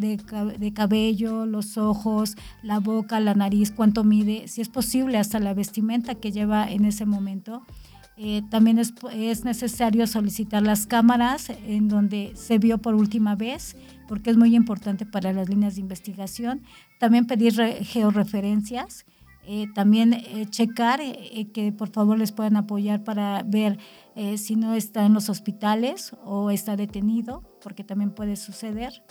de, 0.58 0.74
cabello, 0.74 1.46
los 1.46 1.78
ojos, 1.78 2.36
la 2.62 2.80
boca, 2.80 3.20
la 3.20 3.34
nariz, 3.34 3.72
cuánto 3.72 4.04
mide, 4.04 4.48
si 4.48 4.62
es 4.62 4.70
posible 4.70 5.18
hasta 5.18 5.40
la 5.40 5.54
vestimenta 5.54 6.16
que 6.16 6.32
lleva 6.32 6.70
en 6.70 6.86
ese 6.86 7.06
momento. 7.06 7.64
Eh, 8.18 8.42
también 8.50 8.80
es, 8.80 8.94
es, 9.14 9.46
necesario 9.46 10.06
solicitar 10.06 10.62
las 10.62 10.86
cámaras 10.86 11.50
en 11.50 11.88
donde 11.88 12.34
se 12.36 12.58
vio 12.58 12.78
por 12.80 12.94
última 12.94 13.36
vez, 13.36 13.78
porque 14.10 14.30
es 14.30 14.36
muy 14.36 14.56
importante 14.56 15.06
para 15.06 15.32
las 15.32 15.48
líneas 15.48 15.76
de 15.76 15.82
investigación. 15.82 16.62
También 17.00 17.26
pedir 17.28 17.54
georreferencias. 17.84 19.06
Eh, 19.52 19.66
también 19.74 20.14
eh, 20.14 20.46
checar 20.48 21.02
eh, 21.02 21.50
que 21.52 21.72
por 21.72 21.90
favor 21.90 22.20
les 22.20 22.32
puedan 22.32 22.56
apoyar 22.56 23.04
para 23.04 23.42
ver 23.42 23.80
eh, 24.14 24.38
si 24.38 24.56
no 24.56 24.76
está 24.76 25.08
en 25.08 25.16
los 25.16 25.28
hospitales 25.28 26.16
o 26.24 26.52
está 26.52 26.76
detenido, 26.76 27.42
porque 27.60 27.84
también 27.84 28.12
puede 28.12 28.36
suceder, 28.36 29.04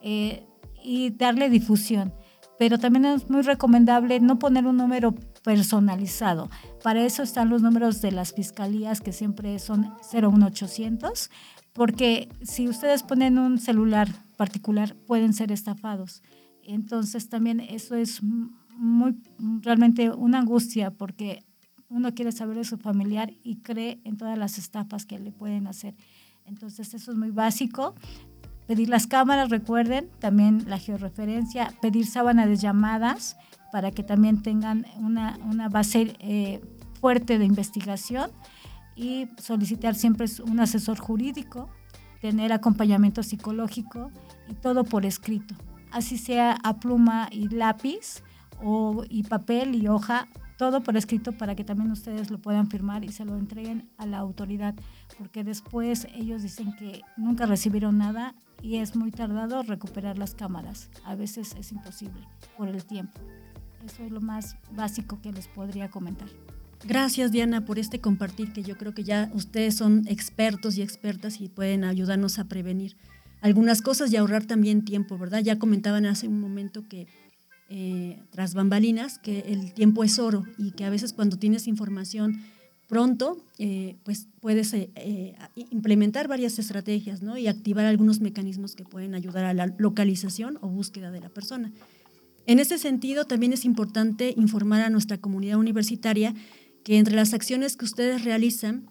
y 0.00 1.10
darle 1.10 1.50
difusión. 1.50 2.14
Pero 2.56 2.78
también 2.78 3.04
es 3.04 3.28
muy 3.28 3.42
recomendable 3.42 4.20
no 4.20 4.38
poner 4.38 4.64
un 4.64 4.76
número 4.76 5.12
personalizado. 5.42 6.48
Para 6.84 7.04
eso 7.04 7.24
están 7.24 7.50
los 7.50 7.60
números 7.60 8.00
de 8.00 8.12
las 8.12 8.32
fiscalías 8.32 9.00
que 9.00 9.12
siempre 9.12 9.58
son 9.58 9.92
01800, 10.12 11.30
porque 11.72 12.28
si 12.42 12.68
ustedes 12.68 13.02
ponen 13.02 13.40
un 13.40 13.58
celular 13.58 14.08
particular 14.36 14.94
pueden 14.94 15.32
ser 15.32 15.50
estafados. 15.50 16.22
Entonces 16.62 17.28
también 17.28 17.58
eso 17.58 17.96
es 17.96 18.22
muy 18.80 19.14
realmente 19.62 20.10
una 20.10 20.38
angustia 20.38 20.90
porque 20.90 21.44
uno 21.90 22.14
quiere 22.14 22.32
saber 22.32 22.56
de 22.56 22.64
su 22.64 22.78
familiar 22.78 23.34
y 23.42 23.56
cree 23.56 24.00
en 24.04 24.16
todas 24.16 24.38
las 24.38 24.56
estafas 24.56 25.04
que 25.04 25.18
le 25.18 25.32
pueden 25.32 25.66
hacer. 25.66 25.94
Entonces 26.46 26.94
eso 26.94 27.12
es 27.12 27.18
muy 27.18 27.30
básico. 27.30 27.94
Pedir 28.66 28.88
las 28.88 29.06
cámaras, 29.06 29.50
recuerden, 29.50 30.08
también 30.18 30.64
la 30.66 30.78
georreferencia, 30.78 31.74
pedir 31.82 32.06
sábana 32.06 32.46
de 32.46 32.56
llamadas 32.56 33.36
para 33.70 33.90
que 33.90 34.02
también 34.02 34.42
tengan 34.42 34.86
una, 34.96 35.38
una 35.44 35.68
base 35.68 36.16
eh, 36.20 36.62
fuerte 37.00 37.38
de 37.38 37.44
investigación 37.44 38.30
y 38.96 39.28
solicitar 39.36 39.94
siempre 39.94 40.26
un 40.46 40.58
asesor 40.60 40.98
jurídico, 40.98 41.68
tener 42.22 42.52
acompañamiento 42.52 43.22
psicológico 43.22 44.10
y 44.48 44.54
todo 44.54 44.84
por 44.84 45.04
escrito. 45.04 45.54
Así 45.90 46.16
sea 46.16 46.56
a 46.62 46.78
pluma 46.78 47.28
y 47.30 47.48
lápiz 47.48 48.22
o, 48.62 49.04
y 49.08 49.22
papel 49.24 49.74
y 49.74 49.88
hoja, 49.88 50.28
todo 50.56 50.82
por 50.82 50.96
escrito 50.96 51.32
para 51.32 51.54
que 51.54 51.64
también 51.64 51.90
ustedes 51.90 52.30
lo 52.30 52.38
puedan 52.38 52.68
firmar 52.68 53.04
y 53.04 53.08
se 53.08 53.24
lo 53.24 53.36
entreguen 53.36 53.88
a 53.96 54.06
la 54.06 54.18
autoridad, 54.18 54.74
porque 55.18 55.42
después 55.42 56.06
ellos 56.14 56.42
dicen 56.42 56.74
que 56.76 57.00
nunca 57.16 57.46
recibieron 57.46 57.98
nada 57.98 58.34
y 58.62 58.76
es 58.76 58.94
muy 58.94 59.10
tardado 59.10 59.62
recuperar 59.62 60.18
las 60.18 60.34
cámaras. 60.34 60.90
A 61.04 61.14
veces 61.14 61.54
es 61.58 61.72
imposible 61.72 62.28
por 62.58 62.68
el 62.68 62.84
tiempo. 62.84 63.20
Eso 63.84 64.04
es 64.04 64.10
lo 64.10 64.20
más 64.20 64.56
básico 64.72 65.18
que 65.22 65.32
les 65.32 65.48
podría 65.48 65.88
comentar. 65.88 66.28
Gracias 66.86 67.30
Diana 67.32 67.64
por 67.64 67.78
este 67.78 68.00
compartir 68.00 68.52
que 68.52 68.62
yo 68.62 68.76
creo 68.76 68.94
que 68.94 69.04
ya 69.04 69.30
ustedes 69.34 69.76
son 69.76 70.04
expertos 70.06 70.78
y 70.78 70.82
expertas 70.82 71.40
y 71.40 71.48
pueden 71.48 71.84
ayudarnos 71.84 72.38
a 72.38 72.44
prevenir 72.44 72.96
algunas 73.42 73.82
cosas 73.82 74.12
y 74.12 74.16
ahorrar 74.16 74.44
también 74.44 74.84
tiempo, 74.84 75.18
¿verdad? 75.18 75.40
Ya 75.40 75.58
comentaban 75.58 76.06
hace 76.06 76.28
un 76.28 76.40
momento 76.40 76.86
que 76.88 77.06
eh, 77.70 78.20
tras 78.30 78.54
bambalinas 78.54 79.18
que 79.18 79.40
el 79.46 79.72
tiempo 79.72 80.02
es 80.02 80.18
oro 80.18 80.44
y 80.58 80.72
que 80.72 80.84
a 80.84 80.90
veces 80.90 81.12
cuando 81.12 81.38
tienes 81.38 81.68
información 81.68 82.42
pronto, 82.88 83.38
eh, 83.58 83.96
pues 84.02 84.26
puedes 84.40 84.74
eh, 84.74 85.36
implementar 85.54 86.26
varias 86.26 86.58
estrategias 86.58 87.22
¿no? 87.22 87.38
y 87.38 87.46
activar 87.46 87.86
algunos 87.86 88.20
mecanismos 88.20 88.74
que 88.74 88.82
pueden 88.82 89.14
ayudar 89.14 89.44
a 89.44 89.54
la 89.54 89.68
localización 89.78 90.58
o 90.60 90.68
búsqueda 90.68 91.12
de 91.12 91.20
la 91.20 91.28
persona. 91.28 91.72
En 92.46 92.58
ese 92.58 92.78
sentido, 92.78 93.26
también 93.26 93.52
es 93.52 93.64
importante 93.64 94.34
informar 94.36 94.80
a 94.82 94.90
nuestra 94.90 95.18
comunidad 95.18 95.56
universitaria 95.56 96.34
que 96.82 96.98
entre 96.98 97.14
las 97.14 97.34
acciones 97.34 97.76
que 97.76 97.84
ustedes 97.84 98.24
realizan, 98.24 98.90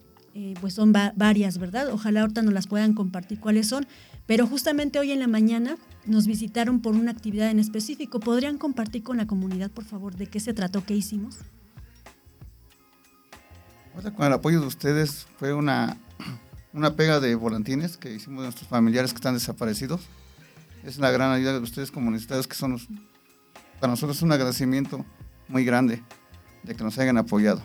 pues 0.61 0.73
son 0.73 0.93
varias, 0.93 1.57
¿verdad? 1.57 1.89
Ojalá 1.91 2.21
ahorita 2.21 2.41
nos 2.41 2.53
las 2.53 2.67
puedan 2.67 2.93
compartir 2.93 3.39
cuáles 3.39 3.67
son, 3.67 3.87
pero 4.25 4.47
justamente 4.47 4.99
hoy 4.99 5.11
en 5.11 5.19
la 5.19 5.27
mañana 5.27 5.77
nos 6.05 6.27
visitaron 6.27 6.81
por 6.81 6.95
una 6.95 7.11
actividad 7.11 7.49
en 7.49 7.59
específico. 7.59 8.19
¿Podrían 8.19 8.57
compartir 8.57 9.03
con 9.03 9.17
la 9.17 9.27
comunidad, 9.27 9.71
por 9.71 9.85
favor, 9.85 10.15
de 10.15 10.27
qué 10.27 10.39
se 10.39 10.53
trató, 10.53 10.85
qué 10.85 10.95
hicimos? 10.95 11.39
Con 14.15 14.27
el 14.27 14.33
apoyo 14.33 14.61
de 14.61 14.67
ustedes 14.67 15.27
fue 15.37 15.53
una, 15.53 15.97
una 16.73 16.95
pega 16.95 17.19
de 17.19 17.35
volantines 17.35 17.97
que 17.97 18.13
hicimos 18.13 18.41
de 18.41 18.45
nuestros 18.45 18.69
familiares 18.69 19.11
que 19.11 19.17
están 19.17 19.33
desaparecidos. 19.33 20.01
Es 20.83 20.97
una 20.97 21.11
gran 21.11 21.31
ayuda 21.31 21.53
de 21.53 21.59
ustedes 21.59 21.91
como 21.91 22.09
necesitados 22.09 22.47
que 22.47 22.55
son 22.55 22.77
para 23.79 23.91
nosotros 23.91 24.21
un 24.21 24.31
agradecimiento 24.31 25.05
muy 25.49 25.65
grande 25.65 26.01
de 26.63 26.75
que 26.75 26.83
nos 26.83 26.97
hayan 26.97 27.17
apoyado. 27.17 27.61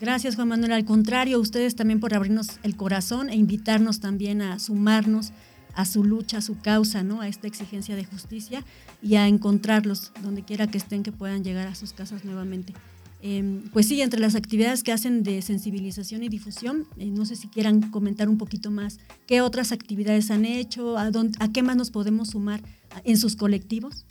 Gracias, 0.00 0.36
Juan 0.36 0.48
Manuel. 0.48 0.72
Al 0.72 0.84
contrario, 0.84 1.40
ustedes 1.40 1.74
también 1.74 1.98
por 1.98 2.14
abrirnos 2.14 2.60
el 2.62 2.76
corazón 2.76 3.30
e 3.30 3.36
invitarnos 3.36 3.98
también 4.00 4.42
a 4.42 4.58
sumarnos 4.58 5.32
a 5.74 5.84
su 5.84 6.04
lucha, 6.04 6.38
a 6.38 6.42
su 6.42 6.58
causa, 6.58 7.02
¿no? 7.02 7.20
a 7.20 7.28
esta 7.28 7.46
exigencia 7.46 7.94
de 7.96 8.04
justicia 8.04 8.64
y 9.02 9.16
a 9.16 9.28
encontrarlos 9.28 10.12
donde 10.22 10.42
quiera 10.42 10.66
que 10.66 10.78
estén, 10.78 11.02
que 11.02 11.12
puedan 11.12 11.44
llegar 11.44 11.66
a 11.66 11.74
sus 11.74 11.92
casas 11.92 12.24
nuevamente. 12.24 12.74
Em, 13.20 13.62
pues 13.72 13.88
sí, 13.88 14.00
entre 14.00 14.20
las 14.20 14.36
actividades 14.36 14.84
que 14.84 14.92
hacen 14.92 15.24
de 15.24 15.42
sensibilización 15.42 16.22
y 16.22 16.28
difusión, 16.28 16.86
eh, 16.98 17.06
no 17.06 17.24
sé 17.26 17.34
si 17.34 17.48
quieran 17.48 17.90
comentar 17.90 18.28
un 18.28 18.38
poquito 18.38 18.70
más 18.70 18.98
qué 19.26 19.40
otras 19.40 19.72
actividades 19.72 20.30
han 20.30 20.44
hecho, 20.44 20.96
a, 20.96 21.10
a 21.40 21.52
qué 21.52 21.62
más 21.62 21.76
nos 21.76 21.90
podemos 21.90 22.30
sumar 22.30 22.60
en 23.04 23.16
sus 23.16 23.34
colectivos. 23.34 24.04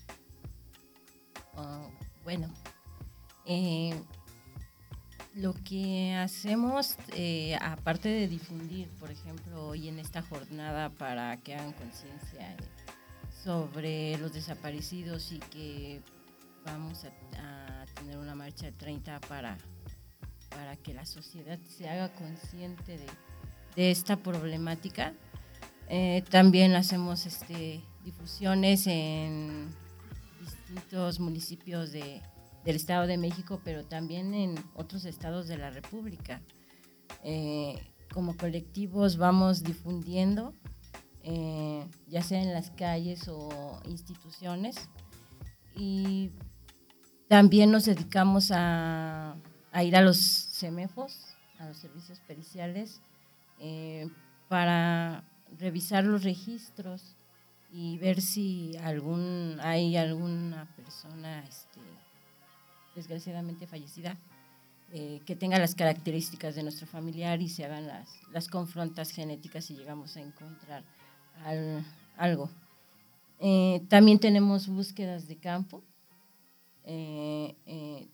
Ah, 1.56 1.88
bueno, 2.26 2.50
eh, 3.46 3.94
lo 5.38 5.54
que 5.54 6.16
hacemos, 6.16 6.98
eh, 7.14 7.56
aparte 7.62 8.10
de 8.10 8.28
difundir, 8.28 8.90
por 9.00 9.12
ejemplo, 9.12 9.68
hoy 9.68 9.88
en 9.88 10.00
esta 10.00 10.24
jornada 10.24 10.90
para 10.90 11.38
que 11.38 11.54
hagan 11.54 11.74
conciencia 11.74 12.56
sobre 13.44 14.18
los 14.18 14.34
desaparecidos 14.34 15.32
y 15.32 15.38
que 15.38 16.02
vamos 16.66 17.06
a, 17.06 17.12
tener 17.94 18.18
una 18.18 18.36
marcha 18.36 18.66
de 18.68 18.72
30 18.74 19.20
para, 19.22 19.58
para 20.50 20.76
que 20.76 20.94
la 20.94 21.06
sociedad 21.06 21.58
se 21.66 21.90
haga 21.90 22.10
consciente 22.14 23.00
de, 23.76 23.92
esta 23.92 24.18
problemática. 24.18 25.14
Eh, 25.88 26.24
también 26.30 26.76
hacemos 26.76 27.26
este, 27.26 27.82
difusiones 28.04 28.88
en 28.88 29.70
distintos 30.40 31.20
municipios 31.20 31.92
de, 31.92 32.22
del 32.68 32.76
Estado 32.76 33.08
de 33.08 33.18
México, 33.18 33.62
pero 33.64 33.86
también 33.86 34.34
en 34.34 34.56
otros 34.76 35.06
estados 35.06 35.48
de 35.48 35.58
la 35.58 35.70
República. 35.70 36.42
Eh, 37.24 37.82
como 38.14 38.36
colectivos 38.36 39.16
vamos 39.16 39.64
difundiendo, 39.64 40.54
eh, 41.24 41.88
ya 42.10 42.22
sea 42.22 42.42
en 42.42 42.52
las 42.52 42.72
calles 42.72 43.30
o 43.30 43.80
instituciones, 43.86 44.90
y 45.78 46.32
también 47.30 47.72
nos 47.72 47.86
dedicamos 47.86 48.52
a, 48.54 49.38
ir 49.82 49.96
a 49.96 50.02
los 50.02 50.18
CEMEFOS, 50.20 51.38
a 51.60 51.68
los 51.68 51.78
servicios 51.78 52.20
periciales, 52.20 53.00
eh, 53.60 54.10
para 54.50 55.24
revisar 55.58 56.04
los 56.04 56.26
registros 56.26 57.16
y 57.72 57.98
ver 57.98 58.20
si 58.20 58.76
algún, 58.84 59.58
hay 59.62 59.96
alguna 59.96 60.68
persona 60.76 61.46
este, 61.48 61.80
desgraciadamente 62.98 63.68
fallecida, 63.68 64.18
eh, 64.92 65.22
que 65.26 65.36
tenga 65.36 65.60
las 65.60 65.76
características 65.76 66.56
de 66.56 66.64
nuestro 66.64 66.88
familiar 66.88 67.42
y 67.42 67.48
se 67.48 67.64
hagan 67.64 67.86
las, 67.86 68.10
las 68.34 68.48
confrontas 68.48 69.12
genéticas 69.12 69.70
y 69.70 69.76
llegamos 69.76 70.18
a 70.18 70.22
encontrar 70.22 70.84
algo. 72.18 72.50
Eh, 73.40 73.84
también 73.88 74.18
tenemos 74.18 74.68
búsquedas 74.68 75.28
de 75.28 75.38
campo. 75.38 75.84
Eh, 76.84 78.08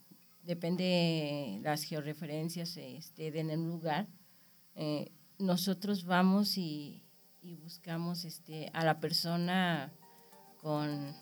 depende 0.43 1.59
las 1.63 1.83
georreferencias 1.83 2.75
este, 2.75 3.39
en 3.39 3.49
el 3.49 3.63
lugar. 3.63 4.07
nosotros 5.39 6.03
vamos 6.03 6.57
y, 6.57 7.01
y 7.41 7.55
buscamos 7.55 8.25
este, 8.25 8.69
a 8.73 8.83
la 8.83 8.99
persona 8.99 9.93
con, 10.61 11.15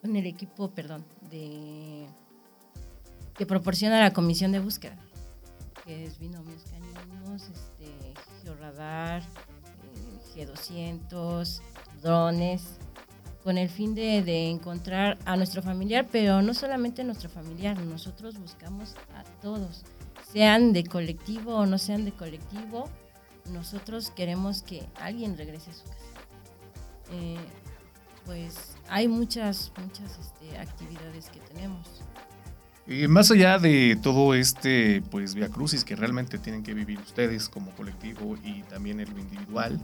con 0.00 0.14
el 0.14 0.26
equipo, 0.26 0.70
perdón, 0.70 1.04
de 1.30 2.06
que 3.36 3.46
proporciona 3.46 4.00
la 4.00 4.12
comisión 4.12 4.52
de 4.52 4.60
búsqueda, 4.60 4.96
que 5.84 6.04
es 6.04 6.18
binomios 6.18 6.62
caninos, 6.64 7.42
este, 7.42 8.14
georradar, 8.42 9.22
eh, 10.34 10.46
G200, 10.46 11.60
drones, 12.02 12.62
con 13.42 13.58
el 13.58 13.68
fin 13.68 13.94
de, 13.94 14.22
de, 14.22 14.50
encontrar 14.50 15.18
a 15.24 15.36
nuestro 15.36 15.62
familiar, 15.62 16.06
pero 16.10 16.42
no 16.42 16.54
solamente 16.54 17.02
a 17.02 17.04
nuestro 17.04 17.28
familiar, 17.28 17.78
nosotros 17.78 18.38
buscamos 18.38 18.94
a 19.14 19.22
todos, 19.40 19.84
sean 20.32 20.72
de 20.72 20.84
colectivo 20.84 21.54
o 21.54 21.66
no 21.66 21.78
sean 21.78 22.04
de 22.04 22.12
colectivo, 22.12 22.88
nosotros 23.52 24.10
queremos 24.10 24.62
que 24.62 24.88
alguien 24.96 25.36
regrese 25.36 25.70
a 25.70 25.74
su 25.74 25.84
casa. 25.84 25.96
Eh, 27.12 27.36
pues 28.24 28.76
hay 28.88 29.06
muchas, 29.06 29.72
muchas 29.80 30.18
este, 30.18 30.58
actividades 30.58 31.30
que 31.30 31.38
tenemos. 31.40 32.02
Eh, 32.88 33.08
más 33.08 33.32
allá 33.32 33.58
de 33.58 33.98
todo 34.00 34.34
este, 34.34 35.02
pues, 35.10 35.34
Via 35.34 35.48
Crucis 35.48 35.84
que 35.84 35.96
realmente 35.96 36.38
tienen 36.38 36.62
que 36.62 36.72
vivir 36.72 37.00
ustedes 37.00 37.48
como 37.48 37.72
colectivo 37.72 38.36
y 38.44 38.62
también 38.62 39.00
en 39.00 39.12
lo 39.12 39.18
individual, 39.18 39.80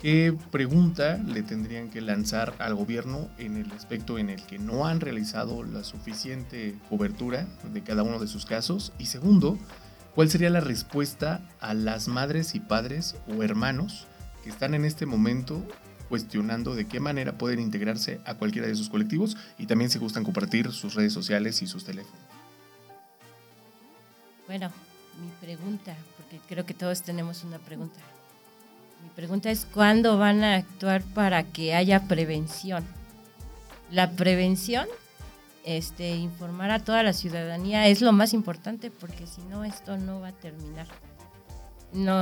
¿qué 0.00 0.34
pregunta 0.50 1.18
le 1.18 1.42
tendrían 1.42 1.90
que 1.90 2.00
lanzar 2.00 2.54
al 2.58 2.74
gobierno 2.74 3.28
en 3.36 3.58
el 3.58 3.70
aspecto 3.72 4.18
en 4.18 4.30
el 4.30 4.42
que 4.46 4.58
no 4.58 4.86
han 4.86 5.00
realizado 5.00 5.62
la 5.62 5.84
suficiente 5.84 6.76
cobertura 6.88 7.46
de 7.74 7.82
cada 7.82 8.04
uno 8.04 8.18
de 8.18 8.26
sus 8.26 8.46
casos? 8.46 8.94
Y 8.98 9.06
segundo, 9.06 9.58
¿cuál 10.14 10.30
sería 10.30 10.48
la 10.48 10.60
respuesta 10.60 11.42
a 11.60 11.74
las 11.74 12.08
madres 12.08 12.54
y 12.54 12.60
padres 12.60 13.16
o 13.28 13.42
hermanos 13.42 14.06
que 14.42 14.48
están 14.48 14.72
en 14.72 14.86
este 14.86 15.04
momento 15.04 15.62
cuestionando 16.08 16.74
de 16.74 16.88
qué 16.88 17.00
manera 17.00 17.36
pueden 17.36 17.60
integrarse 17.60 18.18
a 18.24 18.34
cualquiera 18.34 18.66
de 18.66 18.74
sus 18.74 18.88
colectivos 18.88 19.36
y 19.58 19.66
también 19.66 19.90
si 19.90 19.98
gustan 19.98 20.24
compartir 20.24 20.72
sus 20.72 20.94
redes 20.94 21.12
sociales 21.12 21.60
y 21.60 21.66
sus 21.66 21.84
teléfonos. 21.84 22.29
Bueno, 24.50 24.72
mi 25.22 25.30
pregunta, 25.46 25.94
porque 26.16 26.40
creo 26.48 26.66
que 26.66 26.74
todos 26.74 27.02
tenemos 27.02 27.44
una 27.44 27.60
pregunta. 27.60 28.00
Mi 29.00 29.08
pregunta 29.10 29.48
es, 29.48 29.64
¿cuándo 29.64 30.18
van 30.18 30.42
a 30.42 30.56
actuar 30.56 31.02
para 31.02 31.44
que 31.44 31.72
haya 31.72 32.08
prevención? 32.08 32.84
La 33.92 34.10
prevención, 34.10 34.88
este, 35.64 36.16
informar 36.16 36.72
a 36.72 36.80
toda 36.80 37.04
la 37.04 37.12
ciudadanía 37.12 37.86
es 37.86 38.00
lo 38.00 38.10
más 38.10 38.34
importante 38.34 38.90
porque 38.90 39.28
si 39.28 39.40
no, 39.42 39.62
esto 39.62 39.96
no 39.98 40.18
va 40.18 40.30
a 40.30 40.32
terminar. 40.32 40.88
No, 41.92 42.18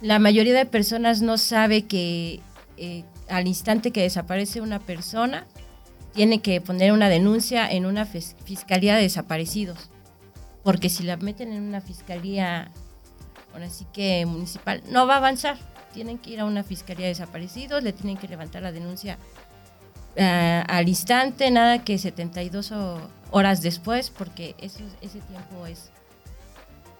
la 0.00 0.18
mayoría 0.18 0.54
de 0.54 0.64
personas 0.64 1.20
no 1.20 1.36
sabe 1.36 1.82
que 1.82 2.40
eh, 2.78 3.04
al 3.28 3.46
instante 3.46 3.90
que 3.90 4.00
desaparece 4.00 4.62
una 4.62 4.78
persona, 4.78 5.44
tiene 6.14 6.40
que 6.40 6.62
poner 6.62 6.92
una 6.92 7.10
denuncia 7.10 7.70
en 7.70 7.84
una 7.84 8.06
fiscalía 8.06 8.96
de 8.96 9.02
desaparecidos. 9.02 9.90
Porque 10.66 10.88
si 10.88 11.04
la 11.04 11.16
meten 11.16 11.52
en 11.52 11.62
una 11.62 11.80
fiscalía, 11.80 12.72
ahora 13.52 13.70
sí 13.70 13.86
que 13.92 14.26
municipal, 14.26 14.82
no 14.90 15.06
va 15.06 15.14
a 15.14 15.18
avanzar. 15.18 15.56
Tienen 15.94 16.18
que 16.18 16.30
ir 16.30 16.40
a 16.40 16.44
una 16.44 16.64
fiscalía 16.64 17.04
de 17.04 17.10
desaparecidos, 17.10 17.84
le 17.84 17.92
tienen 17.92 18.16
que 18.16 18.26
levantar 18.26 18.62
la 18.62 18.72
denuncia 18.72 19.16
eh, 20.16 20.64
al 20.66 20.88
instante, 20.88 21.52
nada 21.52 21.84
que 21.84 21.98
72 21.98 22.74
horas 23.30 23.62
después, 23.62 24.10
porque 24.10 24.56
eso, 24.58 24.80
ese 25.00 25.20
tiempo 25.20 25.66
es 25.66 25.92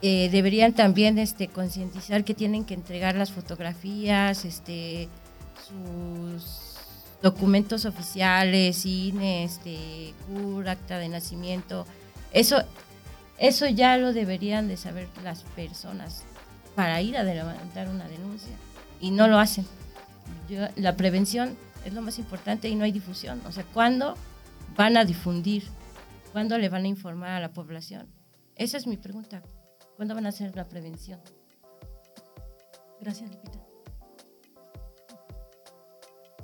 eh, 0.00 0.28
deberían 0.30 0.72
también 0.72 1.18
este, 1.18 1.48
concientizar 1.48 2.22
que 2.22 2.34
tienen 2.34 2.64
que 2.64 2.74
entregar 2.74 3.16
las 3.16 3.32
fotografías, 3.32 4.44
este, 4.44 5.08
sus 5.66 6.76
documentos 7.20 7.84
oficiales, 7.84 8.86
INE, 8.86 9.42
este, 9.42 10.14
CUR, 10.28 10.68
acta 10.68 10.98
de 10.98 11.08
nacimiento. 11.08 11.84
Eso, 12.30 12.62
eso 13.38 13.66
ya 13.68 13.96
lo 13.98 14.12
deberían 14.12 14.68
de 14.68 14.76
saber 14.76 15.08
las 15.22 15.42
personas 15.42 16.24
para 16.74 17.00
ir 17.00 17.16
a 17.16 17.22
levantar 17.22 17.88
una 17.88 18.08
denuncia 18.08 18.52
y 19.00 19.10
no 19.10 19.28
lo 19.28 19.38
hacen. 19.38 19.66
la 20.76 20.96
prevención 20.96 21.56
es 21.84 21.92
lo 21.92 22.02
más 22.02 22.18
importante 22.18 22.68
y 22.68 22.74
no 22.74 22.84
hay 22.84 22.92
difusión. 22.92 23.40
O 23.46 23.52
sea, 23.52 23.64
¿cuándo 23.64 24.16
van 24.76 24.96
a 24.96 25.04
difundir? 25.04 25.64
¿Cuándo 26.32 26.58
le 26.58 26.68
van 26.68 26.84
a 26.84 26.88
informar 26.88 27.30
a 27.30 27.40
la 27.40 27.52
población? 27.52 28.06
Esa 28.56 28.76
es 28.76 28.86
mi 28.86 28.96
pregunta. 28.96 29.42
¿Cuándo 29.96 30.14
van 30.14 30.26
a 30.26 30.30
hacer 30.30 30.54
la 30.56 30.68
prevención? 30.68 31.20
Gracias, 33.00 33.30
Lupita. 33.30 33.58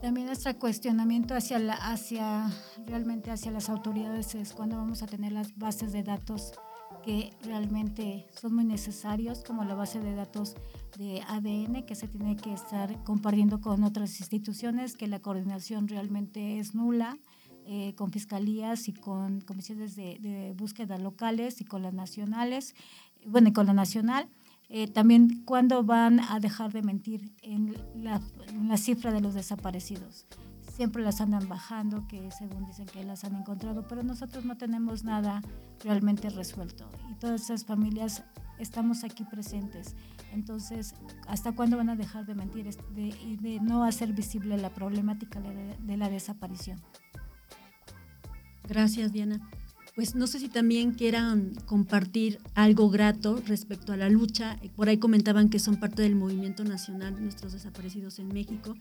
También 0.01 0.27
nuestro 0.27 0.59
cuestionamiento 0.59 1.35
hacia, 1.35 1.59
la, 1.59 1.75
hacia 1.75 2.51
realmente 2.87 3.31
hacia 3.31 3.53
las 3.53 3.69
autoridades 3.69 4.35
es 4.35 4.53
cuándo 4.53 4.77
vamos 4.77 5.03
a 5.03 5.07
tener 5.07 5.33
las 5.33 5.57
bases 5.57 5.93
de 5.93 6.03
datos 6.03 6.53
que 7.03 7.31
realmente 7.43 8.27
son 8.41 8.55
muy 8.55 8.65
necesarios, 8.65 9.43
como 9.45 9.65
la 9.65 9.75
base 9.75 10.01
de 10.01 10.15
datos 10.15 10.55
de 10.97 11.21
ADN 11.29 11.85
que 11.85 11.95
se 11.95 12.09
tiene 12.09 12.37
que 12.37 12.53
estar 12.53 13.03
compartiendo 13.05 13.61
con 13.61 13.85
otras 13.85 14.21
instituciones, 14.21 14.97
que 14.97 15.07
la 15.07 15.21
coordinación 15.21 15.89
realmente 15.89 16.59
es 16.59 16.75
nula, 16.75 17.19
eh, 17.65 17.95
con 17.95 18.11
fiscalías 18.11 18.89
y 18.89 18.93
con 18.93 19.41
comisiones 19.41 19.95
de, 19.95 20.53
búsqueda 20.57 20.99
locales 20.99 21.61
y 21.61 21.65
con 21.65 21.83
las 21.83 21.95
nacionales 21.95 22.75
bueno, 23.27 23.51
y 23.51 23.53
con 23.53 23.67
la 23.67 23.73
nacional, 23.73 24.29
eh, 24.69 24.89
también 24.89 25.43
cuándo 25.45 25.85
van 25.85 26.21
a 26.21 26.41
dejar 26.41 26.73
de 26.73 26.83
mentir 26.83 27.33
en 27.43 27.75
la, 27.95 28.21
cifra 28.77 29.13
de 29.13 29.21
los 29.21 29.35
desaparecidos. 29.35 30.27
Siempre 30.75 31.03
las 31.03 31.21
andan 31.21 31.49
bajando, 31.49 32.07
que 32.09 32.31
según 32.31 32.65
dicen 32.65 32.87
que 32.87 33.05
las 33.05 33.25
han 33.25 33.37
encontrado, 33.37 33.87
pero 33.87 34.03
nosotros 34.03 34.45
no 34.45 34.57
tenemos 34.57 35.05
nada 35.05 35.43
realmente 35.85 36.31
resuelto. 36.31 36.91
Y 37.11 37.15
todas 37.15 37.43
esas 37.43 37.65
familias 37.65 38.25
estamos 38.59 39.05
aquí 39.05 39.25
presentes. 39.25 39.95
Entonces, 40.33 40.95
¿hasta 41.29 41.53
cuándo 41.53 41.77
van 41.77 41.91
a 41.91 41.97
dejar 41.97 42.25
de 42.25 42.35
mentir 42.35 42.71
y 42.97 43.37
de, 43.37 43.61
no 43.61 43.85
hacer 43.85 44.13
visible 44.15 44.57
la 44.57 44.71
problemática 44.71 45.41
de 45.41 45.97
la 45.97 46.09
desaparición? 46.09 46.81
Gracias, 48.67 49.13
Diana 49.13 49.41
pues 49.95 50.15
no 50.15 50.27
sé 50.27 50.39
si 50.39 50.49
también 50.49 50.93
quieran 50.93 51.55
compartir 51.67 52.39
algo 52.55 52.89
grato 52.89 53.43
respecto 53.47 53.93
a 53.93 53.97
la 53.97 54.09
lucha. 54.09 54.59
Por 54.75 54.89
ahí 54.89 54.99
comentaban 54.99 55.51
que 55.51 55.59
son 55.59 55.77
parte 55.77 56.03
del 56.03 56.15
movimiento 56.15 56.65
nacional 56.65 57.23
Nuestros 57.23 57.53
Desaparecidos 57.53 58.19
en 58.19 58.29
México. 58.29 58.75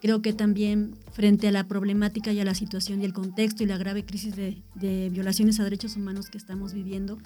Creo 0.00 0.22
que 0.22 0.32
también 0.32 0.94
frente 1.12 1.48
a 1.48 1.52
la 1.52 1.68
problemática 1.68 2.32
y 2.32 2.40
a 2.40 2.44
la 2.44 2.54
situación 2.54 3.02
y 3.02 3.04
el 3.04 3.12
contexto 3.12 3.62
y 3.62 3.66
la 3.66 3.76
grave 3.76 4.04
crisis 4.04 4.36
de, 4.36 4.62
de 4.74 5.10
violaciones 5.10 5.60
a 5.60 5.64
derechos 5.64 5.96
humanos 5.96 6.30
que 6.30 6.38
estamos 6.38 6.72
viviendo, 6.72 7.18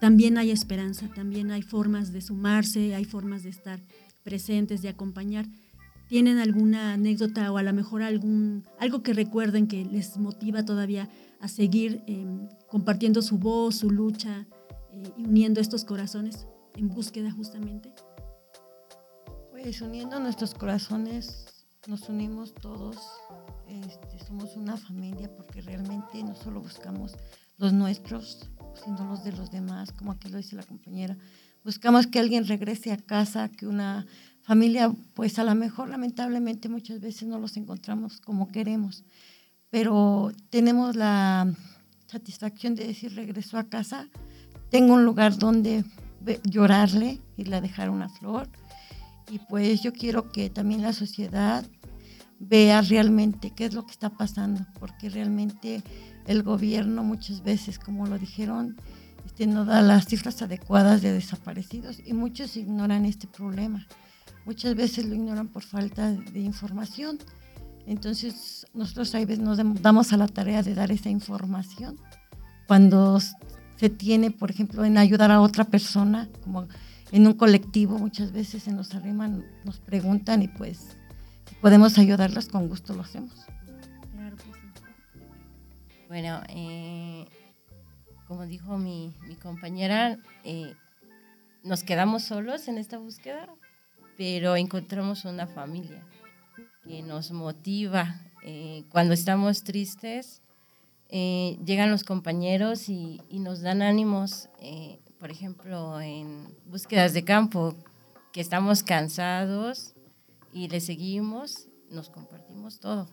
también 0.00 0.38
hay 0.38 0.50
esperanza, 0.50 1.08
también 1.14 1.50
hay 1.50 1.60
formas 1.60 2.10
de 2.10 2.22
sumarse, 2.22 2.94
hay 2.94 3.04
formas 3.04 3.42
de 3.42 3.50
estar 3.50 3.80
presentes, 4.22 4.80
de 4.80 4.88
acompañar. 4.88 5.46
¿Tienen 6.08 6.38
alguna 6.38 6.94
anécdota 6.94 7.52
o 7.52 7.58
a 7.58 7.62
lo 7.62 7.72
mejor 7.72 8.02
algún, 8.02 8.64
algo 8.78 9.02
que 9.02 9.12
recuerden 9.12 9.68
que 9.68 9.84
les 9.84 10.16
motiva 10.16 10.64
todavía 10.64 11.08
a 11.40 11.48
seguir 11.48 12.02
em, 12.06 12.48
compartiendo 12.68 13.22
su 13.22 13.38
voz, 13.38 13.76
su 13.76 13.90
lucha 13.90 14.46
eh, 14.92 15.02
uniendo 15.18 15.60
estos 15.60 15.84
corazones 15.84 16.46
en 16.76 16.88
búsqueda 16.88 17.30
justamente? 17.30 17.92
Pues 19.50 19.80
uniendo 19.80 20.20
nuestros 20.20 20.54
corazones, 20.54 21.66
nos 21.86 22.08
unimos 22.08 22.54
todos, 22.54 22.96
este, 23.66 24.18
somos 24.24 24.56
una 24.56 24.76
familia 24.76 25.34
porque 25.34 25.62
realmente 25.62 26.22
no 26.22 26.34
solo 26.34 26.60
buscamos 26.60 27.16
los 27.56 27.72
nuestros, 27.72 28.48
sino 28.84 29.04
los 29.04 29.24
de 29.24 29.32
los 29.32 29.50
demás, 29.50 29.92
como 29.92 30.12
aquí 30.12 30.28
lo 30.28 30.38
dice 30.38 30.56
la 30.56 30.62
compañera. 30.62 31.16
Buscamos 31.64 32.06
que 32.06 32.18
alguien 32.18 32.46
regrese 32.46 32.92
a 32.92 32.96
casa, 32.96 33.50
que 33.50 33.66
una 33.66 34.06
familia, 34.42 34.94
pues 35.14 35.38
a 35.38 35.44
lo 35.44 35.54
mejor 35.54 35.88
lamentablemente 35.88 36.68
muchas 36.68 37.00
veces 37.00 37.28
no 37.28 37.38
los 37.38 37.56
encontramos 37.56 38.20
como 38.20 38.48
queremos 38.48 39.04
pero 39.70 40.32
tenemos 40.50 40.96
la 40.96 41.52
satisfacción 42.06 42.74
de 42.74 42.86
decir 42.86 43.14
regreso 43.14 43.56
a 43.56 43.68
casa, 43.68 44.08
tengo 44.70 44.94
un 44.94 45.04
lugar 45.04 45.38
donde 45.38 45.84
llorarle, 46.44 47.20
irle 47.36 47.56
a 47.56 47.60
dejar 47.60 47.90
una 47.90 48.08
flor 48.08 48.48
y 49.30 49.38
pues 49.38 49.82
yo 49.82 49.92
quiero 49.92 50.30
que 50.32 50.50
también 50.50 50.82
la 50.82 50.92
sociedad 50.92 51.64
vea 52.40 52.80
realmente 52.80 53.50
qué 53.50 53.66
es 53.66 53.74
lo 53.74 53.86
que 53.86 53.92
está 53.92 54.10
pasando, 54.10 54.66
porque 54.78 55.08
realmente 55.08 55.82
el 56.26 56.42
gobierno 56.42 57.04
muchas 57.04 57.42
veces, 57.42 57.78
como 57.78 58.06
lo 58.06 58.18
dijeron, 58.18 58.76
este, 59.24 59.46
no 59.46 59.64
da 59.64 59.82
las 59.82 60.06
cifras 60.06 60.42
adecuadas 60.42 61.02
de 61.02 61.12
desaparecidos 61.12 62.00
y 62.04 62.12
muchos 62.12 62.56
ignoran 62.56 63.04
este 63.04 63.26
problema. 63.26 63.86
Muchas 64.46 64.74
veces 64.74 65.04
lo 65.04 65.14
ignoran 65.14 65.48
por 65.48 65.62
falta 65.62 66.10
de 66.10 66.40
información. 66.40 67.18
Entonces, 67.86 68.66
nosotros 68.74 69.14
a 69.14 69.18
veces 69.18 69.38
nos 69.38 69.58
damos 69.82 70.12
a 70.12 70.16
la 70.16 70.28
tarea 70.28 70.62
de 70.62 70.74
dar 70.74 70.90
esa 70.90 71.10
información. 71.10 71.98
Cuando 72.66 73.18
se 73.76 73.90
tiene, 73.90 74.30
por 74.30 74.50
ejemplo, 74.50 74.84
en 74.84 74.98
ayudar 74.98 75.30
a 75.30 75.40
otra 75.40 75.64
persona, 75.64 76.28
como 76.44 76.68
en 77.12 77.26
un 77.26 77.34
colectivo, 77.34 77.98
muchas 77.98 78.32
veces 78.32 78.62
se 78.62 78.72
nos 78.72 78.94
arriman, 78.94 79.44
nos 79.64 79.80
preguntan 79.80 80.42
y 80.42 80.48
pues 80.48 80.96
si 81.48 81.54
podemos 81.56 81.98
ayudarlas, 81.98 82.48
con 82.48 82.68
gusto 82.68 82.94
lo 82.94 83.02
hacemos. 83.02 83.34
Claro 84.12 84.36
que 84.36 84.42
sí. 84.44 85.22
Bueno, 86.08 86.42
eh, 86.48 87.26
como 88.28 88.46
dijo 88.46 88.78
mi, 88.78 89.12
compañera, 89.42 90.18
eh, 90.44 90.74
nos 91.64 91.82
quedamos 91.82 92.22
solos 92.22 92.68
en 92.68 92.78
esta 92.78 92.98
búsqueda, 92.98 93.48
pero 94.16 94.54
encontramos 94.54 95.24
una 95.24 95.48
familia 95.48 96.04
que 96.90 97.02
nos 97.02 97.30
motiva. 97.30 98.20
Eh, 98.42 98.82
cuando 98.90 99.14
estamos 99.14 99.62
tristes, 99.62 100.42
eh, 101.08 101.56
llegan 101.64 101.90
los 101.90 102.02
compañeros 102.02 102.88
y, 102.88 103.20
nos 103.30 103.60
dan 103.60 103.80
ánimos, 103.80 104.48
eh, 104.60 104.98
por 105.20 105.30
ejemplo, 105.30 106.00
en 106.00 106.48
búsquedas 106.66 107.14
de 107.14 107.24
campo, 107.24 107.76
que 108.32 108.40
estamos 108.40 108.82
cansados 108.82 109.94
y 110.52 110.68
le 110.68 110.80
seguimos, 110.80 111.68
nos 111.90 112.10
compartimos 112.10 112.80
todo. 112.80 113.08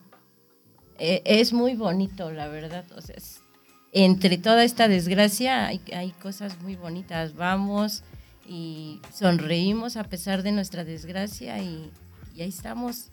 es 1.00 1.54
muy 1.54 1.76
bonito, 1.76 2.32
la 2.32 2.48
verdad. 2.48 2.86
O 2.96 3.02
sea, 3.02 3.16
entre 3.94 4.40
toda 4.40 4.64
esta 4.64 4.88
desgracia 4.88 5.68
hay, 5.68 5.82
hay 5.94 6.12
cosas 6.14 6.60
muy 6.62 6.76
bonitas. 6.76 7.36
Vamos 7.36 8.04
y 8.48 9.02
sonreímos 9.14 9.98
a 9.98 10.06
pesar 10.06 10.42
de 10.42 10.52
nuestra 10.52 10.84
desgracia 10.84 11.62
y, 11.62 11.92
y 12.36 12.42
ahí 12.42 12.50
estamos 12.50 13.12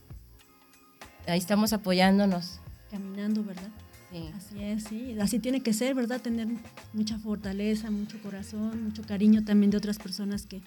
ahí 1.26 1.38
estamos 1.38 1.72
apoyándonos. 1.72 2.60
Caminando, 2.90 3.44
¿verdad? 3.44 3.70
Sí. 4.10 4.30
Así 4.36 4.62
es, 4.62 4.84
sí. 4.84 5.16
Así 5.20 5.38
tiene 5.38 5.60
que 5.60 5.72
ser, 5.72 5.94
¿verdad? 5.94 6.20
Tener 6.20 6.48
mucha 6.92 7.18
fortaleza, 7.18 7.90
mucho 7.90 8.20
corazón, 8.22 8.84
mucho 8.84 9.02
cariño 9.02 9.44
también 9.44 9.70
de 9.70 9.76
otras 9.76 9.98
personas 9.98 10.46
que 10.46 10.62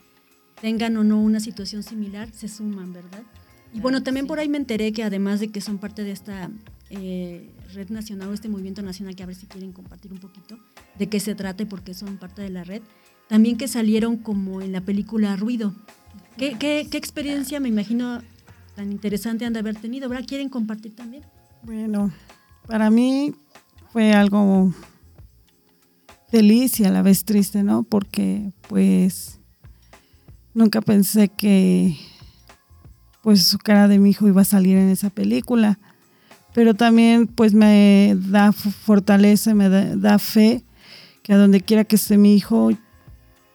tengan 0.62 0.98
o 0.98 1.04
no 1.04 1.22
una 1.22 1.40
situación 1.40 1.84
similar, 1.84 2.30
se 2.32 2.48
suman, 2.48 2.94
¿verdad? 2.94 3.24
Y 3.74 3.80
bueno, 3.80 4.02
también 4.02 4.28
por 4.28 4.40
ahí 4.40 4.50
me 4.50 4.58
enteré 4.58 4.92
que 4.92 5.04
además 5.04 5.40
de 5.40 5.50
que 5.50 5.62
son 5.62 5.78
parte 5.78 6.04
de 6.04 6.12
esta 6.12 6.50
eh, 6.90 7.50
red 7.74 7.90
nacional 7.90 8.30
o 8.30 8.34
este 8.34 8.50
movimiento 8.50 8.82
nacional, 8.82 9.16
que 9.16 9.24
a 9.24 9.26
ver 9.26 9.36
si 9.36 9.46
quieren 9.46 9.72
compartir 9.72 10.12
un 10.12 10.20
poquito 10.20 10.58
de 10.98 11.08
qué 11.08 11.20
se 11.20 11.36
trata 11.36 11.64
y 11.64 11.66
por 11.66 11.84
qué 11.84 11.94
son 11.94 12.18
parte 12.18 12.42
de 12.42 12.50
la 12.50 12.64
red, 12.64 12.82
también 13.28 13.58
que 13.58 13.68
salieron 13.68 14.18
como 14.18 14.62
en 14.62 14.72
la 14.72 14.82
película 14.82 15.36
Ruido. 15.36 15.76
¿Qué, 16.38 16.58
qué, 16.58 16.88
qué 16.90 16.98
experiencia 16.98 17.60
me 17.60 17.70
imagino 17.70 18.22
tan 18.78 18.92
interesante 18.92 19.44
han 19.44 19.54
de 19.54 19.60
haber 19.60 19.76
tenido? 19.76 20.08
¿verdad? 20.08 20.24
¿Quieren 20.28 20.50
compartir 20.50 20.96
también? 20.96 21.24
Bueno, 21.64 22.12
para 22.68 22.92
mí 22.92 23.34
fue 23.92 24.14
algo 24.14 24.72
feliz 26.30 26.80
y 26.80 26.86
a 26.86 26.92
la 26.92 27.02
vez 27.02 27.26
triste, 27.26 27.64
¿no? 27.64 27.82
Porque 27.82 28.52
pues 28.70 29.40
nunca 30.54 30.80
pensé 30.82 31.28
que 31.28 31.98
pues 33.24 33.48
su 33.48 33.58
cara 33.58 33.88
de 33.88 33.98
mi 33.98 34.12
hijo 34.12 34.28
iba 34.28 34.44
a 34.44 34.46
salir 34.46 34.78
en 34.78 34.90
esa 34.90 35.10
película. 35.10 35.80
Pero 36.54 36.76
también 36.76 37.26
pues 37.26 37.56
me 37.56 38.16
da 38.16 38.52
fortaleza, 38.52 39.56
me 39.56 39.70
da, 39.70 40.20
fe 40.20 40.64
que 41.24 41.34
a 41.34 41.38
donde 41.38 41.62
quiera 41.62 41.84
que 41.84 41.96
esté 41.96 42.20
mi 42.20 42.36
hijo, 42.36 42.70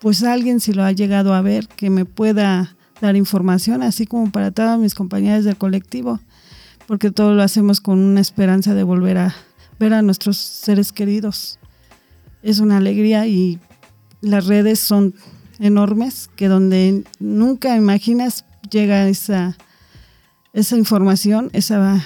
pues 0.00 0.24
alguien 0.24 0.58
si 0.58 0.72
lo 0.72 0.82
ha 0.82 0.90
llegado 0.90 1.32
a 1.32 1.42
ver, 1.42 1.68
que 1.68 1.90
me 1.90 2.04
pueda 2.04 2.76
dar 3.02 3.16
información, 3.16 3.82
así 3.82 4.06
como 4.06 4.30
para 4.30 4.52
todas 4.52 4.78
mis 4.78 4.94
compañeras 4.94 5.44
del 5.44 5.56
colectivo, 5.56 6.20
porque 6.86 7.10
todo 7.10 7.34
lo 7.34 7.42
hacemos 7.42 7.80
con 7.80 7.98
una 7.98 8.20
esperanza 8.20 8.74
de 8.74 8.84
volver 8.84 9.18
a 9.18 9.34
ver 9.80 9.92
a 9.92 10.02
nuestros 10.02 10.36
seres 10.36 10.92
queridos. 10.92 11.58
Es 12.44 12.60
una 12.60 12.76
alegría 12.76 13.26
y 13.26 13.58
las 14.20 14.46
redes 14.46 14.78
son 14.78 15.14
enormes, 15.58 16.30
que 16.36 16.46
donde 16.46 17.02
nunca 17.18 17.76
imaginas 17.76 18.44
llega 18.70 19.08
esa, 19.08 19.56
esa 20.52 20.76
información, 20.76 21.50
esa, 21.52 22.04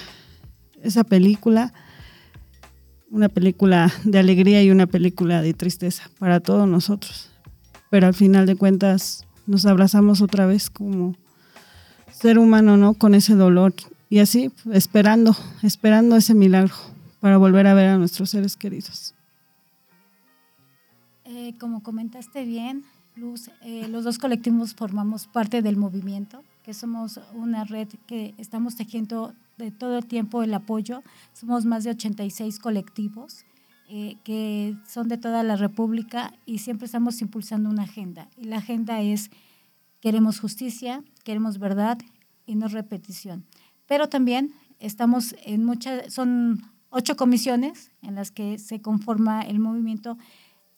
esa 0.81 1.03
película, 1.03 1.73
una 3.11 3.29
película 3.29 3.93
de 4.03 4.17
alegría 4.17 4.63
y 4.63 4.71
una 4.71 4.87
película 4.87 5.43
de 5.43 5.53
tristeza 5.53 6.09
para 6.17 6.39
todos 6.39 6.67
nosotros. 6.67 7.29
Pero 7.91 8.07
al 8.07 8.15
final 8.15 8.47
de 8.47 8.55
cuentas 8.55 9.26
nos 9.47 9.65
abrazamos 9.65 10.21
otra 10.21 10.45
vez 10.45 10.69
como 10.69 11.15
ser 12.11 12.37
humano, 12.37 12.77
¿no? 12.77 12.93
Con 12.93 13.15
ese 13.15 13.35
dolor 13.35 13.73
y 14.09 14.19
así 14.19 14.51
esperando, 14.71 15.35
esperando 15.63 16.15
ese 16.15 16.33
milagro 16.33 16.75
para 17.19 17.37
volver 17.37 17.67
a 17.67 17.73
ver 17.73 17.89
a 17.89 17.97
nuestros 17.97 18.29
seres 18.29 18.55
queridos. 18.55 19.15
Eh, 21.25 21.55
como 21.59 21.81
comentaste 21.81 22.45
bien, 22.45 22.83
Luz, 23.15 23.49
eh, 23.61 23.87
los 23.89 24.03
dos 24.03 24.19
colectivos 24.19 24.75
formamos 24.75 25.27
parte 25.27 25.61
del 25.61 25.75
movimiento 25.75 26.43
que 26.63 26.73
somos 26.73 27.19
una 27.33 27.63
red 27.63 27.87
que 28.07 28.35
estamos 28.37 28.75
tejiendo 28.75 29.33
de 29.57 29.71
todo 29.71 29.97
el 29.99 30.05
tiempo 30.05 30.43
el 30.43 30.53
apoyo. 30.53 31.01
Somos 31.31 31.63
más 31.63 31.85
de 31.85 31.91
86 31.91 32.59
colectivos 32.59 33.45
eh, 33.89 34.17
que 34.23 34.75
son 34.85 35.07
de 35.07 35.17
toda 35.17 35.43
la 35.43 35.55
República 35.55 36.33
y 36.45 36.57
siempre 36.57 36.85
estamos 36.85 37.21
impulsando 37.21 37.69
una 37.69 37.83
agenda. 37.83 38.29
Y 38.35 38.45
la 38.45 38.57
agenda 38.57 39.01
es 39.01 39.31
queremos 40.01 40.39
justicia, 40.39 41.03
queremos 41.23 41.57
verdad 41.57 41.97
y 42.45 42.55
no 42.55 42.67
repetición. 42.67 43.45
Pero 43.85 44.09
también 44.09 44.51
estamos 44.79 45.35
en 45.45 45.63
muchas, 45.63 46.13
son 46.13 46.61
ocho 46.89 47.15
comisiones 47.15 47.91
en 48.01 48.15
las 48.15 48.31
que 48.31 48.59
se 48.59 48.81
conforma 48.81 49.41
el 49.41 49.59
movimiento 49.59 50.17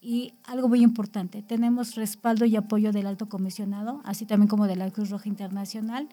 y 0.01 0.33
algo 0.43 0.69
muy 0.69 0.81
importante, 0.81 1.41
tenemos 1.41 1.95
respaldo 1.95 2.45
y 2.45 2.55
apoyo 2.55 2.91
del 2.91 3.05
alto 3.05 3.27
comisionado, 3.27 4.01
así 4.05 4.25
también 4.25 4.47
como 4.47 4.67
de 4.67 4.77
la 4.77 4.89
Cruz 4.91 5.09
Roja 5.09 5.27
Internacional 5.27 6.07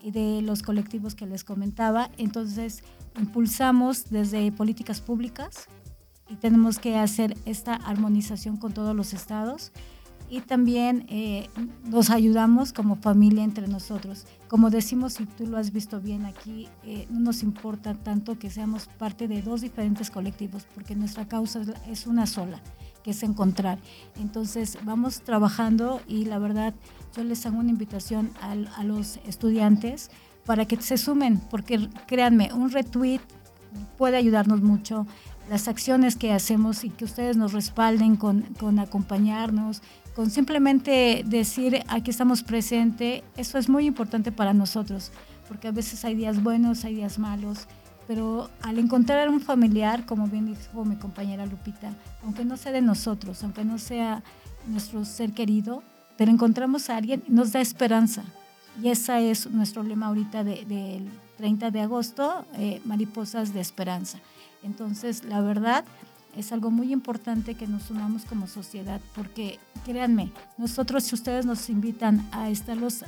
y 0.00 0.12
de 0.12 0.42
los 0.42 0.62
colectivos 0.62 1.14
que 1.14 1.26
les 1.26 1.42
comentaba. 1.42 2.10
Entonces, 2.18 2.84
impulsamos 3.18 4.10
desde 4.10 4.52
políticas 4.52 5.00
públicas 5.00 5.68
y 6.32 6.36
tenemos 6.36 6.78
que 6.78 6.96
hacer 6.96 7.36
esta 7.44 7.74
armonización 7.74 8.56
con 8.56 8.72
todos 8.72 8.96
los 8.96 9.12
estados 9.12 9.70
y 10.30 10.40
también 10.40 11.04
eh, 11.10 11.50
nos 11.84 12.08
ayudamos 12.08 12.72
como 12.72 12.96
familia 12.96 13.44
entre 13.44 13.68
nosotros. 13.68 14.24
Como 14.48 14.70
decimos, 14.70 15.20
y 15.20 15.26
tú 15.26 15.46
lo 15.46 15.58
has 15.58 15.72
visto 15.72 16.00
bien 16.00 16.24
aquí, 16.24 16.68
eh, 16.84 17.06
no 17.10 17.20
nos 17.20 17.42
importa 17.42 17.92
tanto 17.92 18.38
que 18.38 18.48
seamos 18.48 18.86
parte 18.86 19.28
de 19.28 19.42
dos 19.42 19.60
diferentes 19.60 20.10
colectivos, 20.10 20.66
porque 20.74 20.96
nuestra 20.96 21.28
causa 21.28 21.60
es 21.86 22.06
una 22.06 22.26
sola 22.26 22.62
que 23.04 23.10
es 23.10 23.22
encontrar. 23.22 23.78
Entonces 24.18 24.78
vamos 24.84 25.20
trabajando 25.20 26.00
y 26.08 26.24
la 26.24 26.38
verdad 26.38 26.72
yo 27.14 27.24
les 27.24 27.44
hago 27.44 27.58
una 27.58 27.70
invitación 27.70 28.30
a 28.40 28.84
los 28.84 29.18
estudiantes 29.26 30.10
para 30.46 30.64
que 30.64 30.80
se 30.80 30.96
sumen, 30.96 31.42
porque 31.50 31.90
créanme, 32.06 32.54
un 32.54 32.70
retweet 32.70 33.20
puede 33.98 34.16
ayudarnos 34.16 34.62
mucho. 34.62 35.06
Las 35.50 35.68
acciones 35.68 36.16
que 36.16 36.32
hacemos 36.32 36.84
y 36.84 36.90
que 36.90 37.04
ustedes 37.04 37.36
nos 37.36 37.52
respalden 37.52 38.16
con, 38.16 38.42
con 38.58 38.78
acompañarnos, 38.78 39.82
con 40.14 40.30
simplemente 40.30 41.24
decir 41.26 41.82
aquí 41.88 42.10
estamos 42.10 42.42
presentes, 42.42 43.22
eso 43.36 43.58
es 43.58 43.68
muy 43.68 43.86
importante 43.86 44.30
para 44.32 44.54
nosotros, 44.54 45.10
porque 45.48 45.68
a 45.68 45.72
veces 45.72 46.04
hay 46.04 46.14
días 46.14 46.42
buenos, 46.42 46.84
hay 46.84 46.94
días 46.94 47.18
malos 47.18 47.66
pero 48.06 48.50
al 48.62 48.78
encontrar 48.78 49.26
a 49.26 49.30
un 49.30 49.40
familiar, 49.40 50.06
como 50.06 50.26
bien 50.26 50.46
dijo 50.46 50.84
mi 50.84 50.96
compañera 50.96 51.46
Lupita, 51.46 51.94
aunque 52.22 52.44
no 52.44 52.56
sea 52.56 52.72
de 52.72 52.82
nosotros, 52.82 53.42
aunque 53.42 53.64
no 53.64 53.78
sea 53.78 54.22
nuestro 54.66 55.04
ser 55.04 55.32
querido, 55.32 55.82
pero 56.16 56.30
encontramos 56.30 56.90
a 56.90 56.96
alguien, 56.96 57.22
nos 57.28 57.52
da 57.52 57.60
esperanza. 57.60 58.24
Y 58.82 58.88
ese 58.88 59.30
es 59.30 59.50
nuestro 59.50 59.82
lema 59.82 60.06
ahorita 60.06 60.44
del 60.44 61.08
30 61.36 61.70
de 61.70 61.80
agosto, 61.80 62.44
eh, 62.54 62.80
Mariposas 62.84 63.52
de 63.52 63.60
Esperanza. 63.60 64.18
Entonces, 64.62 65.24
la 65.24 65.40
verdad, 65.40 65.84
es 66.36 66.52
algo 66.52 66.70
muy 66.70 66.92
importante 66.92 67.54
que 67.54 67.66
nos 67.66 67.90
unamos 67.90 68.24
como 68.24 68.46
sociedad, 68.46 69.00
porque 69.14 69.58
créanme, 69.84 70.32
nosotros 70.56 71.04
si 71.04 71.14
ustedes 71.14 71.44
nos 71.46 71.68
invitan 71.68 72.26
a 72.32 72.48
estarlos 72.48 73.02
eh, 73.02 73.06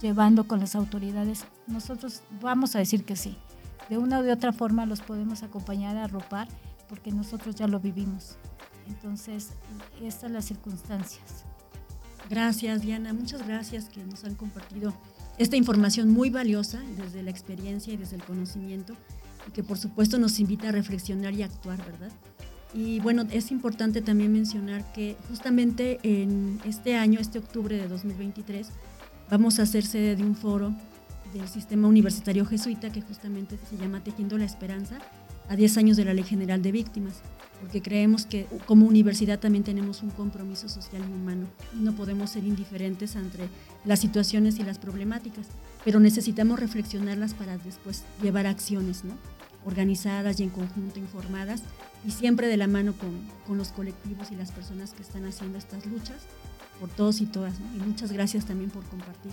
llevando 0.00 0.46
con 0.46 0.60
las 0.60 0.74
autoridades, 0.74 1.44
nosotros 1.66 2.22
vamos 2.40 2.76
a 2.76 2.78
decir 2.78 3.04
que 3.04 3.16
sí 3.16 3.36
de 3.88 3.98
una 3.98 4.20
u 4.20 4.30
otra 4.30 4.52
forma 4.52 4.86
los 4.86 5.00
podemos 5.00 5.42
acompañar 5.42 5.96
a 5.96 6.04
arropar 6.04 6.48
porque 6.88 7.12
nosotros 7.12 7.54
ya 7.54 7.66
lo 7.66 7.80
vivimos. 7.80 8.36
Entonces, 8.86 9.50
estas 10.00 10.22
son 10.22 10.32
las 10.32 10.44
circunstancias. 10.44 11.44
Gracias, 12.28 12.82
Diana. 12.82 13.12
Muchas 13.12 13.46
gracias 13.46 13.88
que 13.88 14.04
nos 14.04 14.24
han 14.24 14.34
compartido 14.34 14.92
esta 15.38 15.56
información 15.56 16.10
muy 16.10 16.30
valiosa 16.30 16.82
desde 16.96 17.22
la 17.22 17.30
experiencia 17.30 17.92
y 17.92 17.96
desde 17.96 18.16
el 18.16 18.24
conocimiento 18.24 18.94
y 19.46 19.50
que 19.52 19.62
por 19.62 19.78
supuesto 19.78 20.18
nos 20.18 20.40
invita 20.40 20.68
a 20.68 20.72
reflexionar 20.72 21.34
y 21.34 21.42
actuar, 21.42 21.78
¿verdad? 21.78 22.10
Y 22.74 23.00
bueno, 23.00 23.24
es 23.30 23.50
importante 23.50 24.02
también 24.02 24.32
mencionar 24.32 24.92
que 24.92 25.16
justamente 25.28 25.98
en 26.02 26.60
este 26.64 26.96
año, 26.96 27.20
este 27.20 27.38
octubre 27.38 27.76
de 27.76 27.88
2023, 27.88 28.68
vamos 29.30 29.58
a 29.58 29.62
hacer 29.62 29.84
sede 29.84 30.16
de 30.16 30.22
un 30.22 30.34
foro 30.34 30.74
del 31.32 31.48
sistema 31.48 31.88
universitario 31.88 32.44
jesuita 32.44 32.90
que 32.90 33.02
justamente 33.02 33.58
se 33.68 33.76
llama 33.76 34.02
Tejiendo 34.02 34.36
la 34.38 34.44
Esperanza 34.44 34.98
a 35.48 35.56
10 35.56 35.78
años 35.78 35.96
de 35.96 36.04
la 36.04 36.14
Ley 36.14 36.24
General 36.24 36.60
de 36.60 36.72
Víctimas, 36.72 37.22
porque 37.60 37.82
creemos 37.82 38.26
que 38.26 38.46
como 38.66 38.86
universidad 38.86 39.38
también 39.38 39.64
tenemos 39.64 40.02
un 40.02 40.10
compromiso 40.10 40.68
social 40.68 41.02
y 41.08 41.12
humano 41.12 41.46
no 41.74 41.94
podemos 41.94 42.30
ser 42.30 42.44
indiferentes 42.44 43.16
entre 43.16 43.48
las 43.84 44.00
situaciones 44.00 44.58
y 44.58 44.62
las 44.62 44.78
problemáticas, 44.78 45.46
pero 45.84 46.00
necesitamos 46.00 46.60
reflexionarlas 46.60 47.34
para 47.34 47.58
después 47.58 48.04
llevar 48.22 48.46
acciones, 48.46 49.04
¿no? 49.04 49.14
organizadas 49.64 50.38
y 50.38 50.44
en 50.44 50.50
conjunto, 50.50 51.00
informadas 51.00 51.62
y 52.06 52.12
siempre 52.12 52.46
de 52.46 52.56
la 52.56 52.68
mano 52.68 52.92
con, 52.92 53.10
con 53.46 53.58
los 53.58 53.72
colectivos 53.72 54.30
y 54.30 54.36
las 54.36 54.52
personas 54.52 54.92
que 54.92 55.02
están 55.02 55.24
haciendo 55.24 55.58
estas 55.58 55.84
luchas 55.86 56.22
por 56.78 56.88
todos 56.88 57.20
y 57.20 57.26
todas. 57.26 57.54
Y 57.74 57.78
muchas 57.84 58.12
gracias 58.12 58.44
también 58.46 58.70
por 58.70 58.84
compartir 58.84 59.32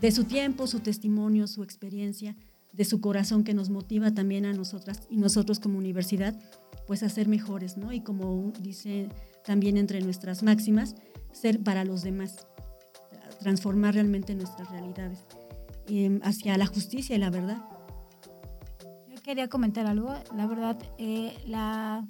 de 0.00 0.12
su 0.12 0.24
tiempo, 0.24 0.66
su 0.66 0.80
testimonio, 0.80 1.46
su 1.46 1.62
experiencia, 1.62 2.36
de 2.72 2.84
su 2.84 3.00
corazón 3.00 3.44
que 3.44 3.54
nos 3.54 3.70
motiva 3.70 4.12
también 4.12 4.46
a 4.46 4.52
nosotras 4.52 5.02
y 5.10 5.16
nosotros 5.16 5.58
como 5.58 5.78
universidad, 5.78 6.38
pues 6.88 7.02
a 7.02 7.10
ser 7.10 7.28
mejores, 7.28 7.76
¿no? 7.76 7.92
Y 7.92 8.00
como 8.00 8.50
dice 8.60 9.10
también 9.44 9.76
entre 9.76 10.00
nuestras 10.00 10.42
máximas, 10.42 10.96
ser 11.32 11.62
para 11.62 11.84
los 11.84 12.02
demás, 12.02 12.46
transformar 13.40 13.94
realmente 13.94 14.34
nuestras 14.34 14.70
realidades 14.70 15.20
em, 15.86 16.18
hacia 16.24 16.56
la 16.56 16.66
justicia 16.66 17.14
y 17.14 17.18
la 17.18 17.28
verdad. 17.28 17.62
Yo 19.14 19.22
quería 19.22 19.48
comentar 19.48 19.86
algo, 19.86 20.14
la 20.34 20.46
verdad, 20.46 20.78
eh, 20.96 21.36
la 21.46 22.06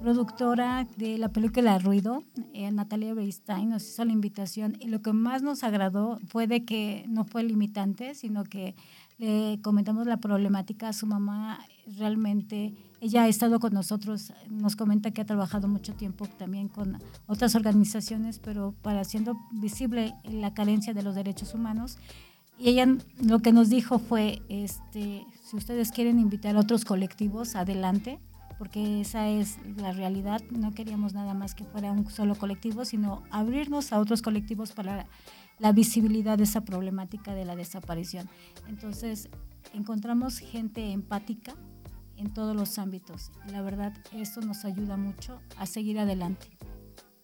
productora 0.00 0.86
de 0.96 1.18
la 1.18 1.28
película 1.28 1.78
Ruido, 1.78 2.24
eh, 2.54 2.70
Natalia 2.70 3.12
Beistein, 3.12 3.68
nos 3.68 3.86
hizo 3.86 4.04
la 4.06 4.12
invitación 4.12 4.76
y 4.80 4.88
lo 4.88 5.02
que 5.02 5.12
más 5.12 5.42
nos 5.42 5.62
agradó 5.62 6.18
fue 6.26 6.46
de 6.46 6.64
que 6.64 7.04
no 7.08 7.24
fue 7.26 7.42
limitante, 7.42 8.14
sino 8.14 8.44
que 8.44 8.74
le 9.18 9.60
comentamos 9.62 10.06
la 10.06 10.16
problemática 10.16 10.88
a 10.88 10.92
su 10.92 11.06
mamá. 11.06 11.60
Realmente 11.98 12.74
ella 13.04 13.24
ha 13.24 13.28
estado 13.28 13.60
con 13.60 13.74
nosotros, 13.74 14.32
nos 14.48 14.76
comenta 14.76 15.10
que 15.10 15.20
ha 15.20 15.26
trabajado 15.26 15.68
mucho 15.68 15.92
tiempo 15.92 16.26
también 16.38 16.68
con 16.68 16.98
otras 17.26 17.54
organizaciones, 17.54 18.38
pero 18.38 18.74
para 18.80 19.00
haciendo 19.00 19.36
visible 19.52 20.14
la 20.24 20.54
carencia 20.54 20.94
de 20.94 21.02
los 21.02 21.14
derechos 21.14 21.52
humanos. 21.52 21.98
Y 22.58 22.70
ella 22.70 22.86
lo 23.22 23.40
que 23.40 23.52
nos 23.52 23.68
dijo 23.68 23.98
fue, 23.98 24.40
este, 24.48 25.26
si 25.42 25.56
ustedes 25.56 25.92
quieren 25.92 26.18
invitar 26.18 26.56
a 26.56 26.60
otros 26.60 26.86
colectivos, 26.86 27.56
adelante 27.56 28.20
porque 28.58 29.02
esa 29.02 29.28
es 29.28 29.58
la 29.76 29.92
realidad. 29.92 30.40
No 30.50 30.72
queríamos 30.72 31.12
nada 31.12 31.34
más 31.34 31.54
que 31.54 31.64
fuera 31.64 31.92
un 31.92 32.08
solo 32.08 32.36
colectivo, 32.36 32.86
sino 32.86 33.22
abrirnos 33.30 33.92
a 33.92 33.98
otros 33.98 34.22
colectivos 34.22 34.72
para 34.72 35.06
la 35.58 35.72
visibilidad 35.72 36.38
de 36.38 36.44
esa 36.44 36.62
problemática 36.62 37.34
de 37.34 37.44
la 37.44 37.56
desaparición. 37.56 38.30
Entonces, 38.68 39.28
encontramos 39.74 40.38
gente 40.38 40.92
empática 40.92 41.54
en 42.24 42.32
todos 42.32 42.56
los 42.56 42.78
ámbitos. 42.78 43.30
La 43.52 43.62
verdad, 43.62 43.92
esto 44.12 44.40
nos 44.40 44.64
ayuda 44.64 44.96
mucho 44.96 45.40
a 45.56 45.66
seguir 45.66 45.98
adelante. 45.98 46.48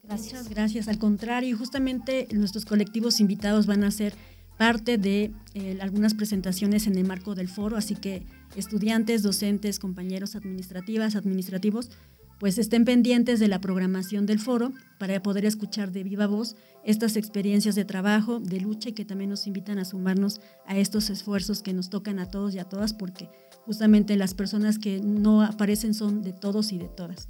Gracias. 0.03 0.33
Muchas 0.33 0.49
gracias. 0.49 0.89
Al 0.89 0.99
contrario, 0.99 1.57
justamente 1.57 2.29
nuestros 2.33 2.65
colectivos 2.65 3.21
invitados 3.21 3.67
van 3.67 3.85
a 3.85 3.91
ser 3.91 4.15
parte 4.59 4.99
de 4.99 5.33
eh, 5.55 5.79
algunas 5.81 6.13
presentaciones 6.13 6.87
en 6.87 6.97
el 6.99 7.07
marco 7.07 7.35
del 7.35 7.49
foro, 7.49 7.79
así 7.79 7.95
que 7.95 8.27
estudiantes, 8.57 9.23
docentes, 9.23 9.79
compañeros 9.79 10.37
administrativas, 10.37 11.17
administrativos, 11.17 11.91
pues 12.39 12.59
estén 12.59 12.85
pendientes 12.85 13.39
de 13.39 13.49
la 13.49 13.61
programación 13.61 14.27
del 14.27 14.39
foro 14.39 14.73
para 14.99 15.23
poder 15.23 15.45
escuchar 15.45 15.93
de 15.93 16.03
viva 16.03 16.27
voz 16.27 16.57
estas 16.85 17.17
experiencias 17.17 17.75
de 17.75 17.85
trabajo, 17.85 18.41
de 18.41 18.61
lucha 18.61 18.89
y 18.89 18.93
que 18.93 19.05
también 19.05 19.31
nos 19.31 19.47
invitan 19.47 19.79
a 19.79 19.85
sumarnos 19.85 20.41
a 20.67 20.77
estos 20.77 21.11
esfuerzos 21.11 21.63
que 21.63 21.75
nos 21.75 21.91
tocan 21.91 22.19
a 22.19 22.27
todos 22.27 22.55
y 22.55 22.59
a 22.59 22.65
todas, 22.65 22.95
porque 22.95 23.29
justamente 23.71 24.17
las 24.17 24.35
personas 24.35 24.81
que 24.81 25.01
no 25.01 25.43
aparecen 25.43 25.95
son 25.95 26.23
de 26.23 26.33
todos 26.33 26.73
y 26.73 26.79
de 26.79 26.89
todas, 26.89 27.29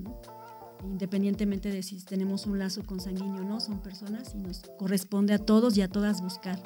independientemente 0.83 1.70
de 1.70 1.83
si 1.83 2.03
tenemos 2.03 2.46
un 2.46 2.59
lazo 2.59 2.83
consanguíneo 2.87 3.42
o 3.42 3.44
no, 3.44 3.61
son 3.61 3.83
personas 3.83 4.35
y 4.35 4.38
nos 4.38 4.62
corresponde 4.79 5.35
a 5.35 5.38
todos 5.38 5.76
y 5.76 5.83
a 5.83 5.88
todas 5.88 6.22
buscar 6.22 6.59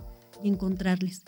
y 0.44 0.48
encontrarles. 0.48 1.24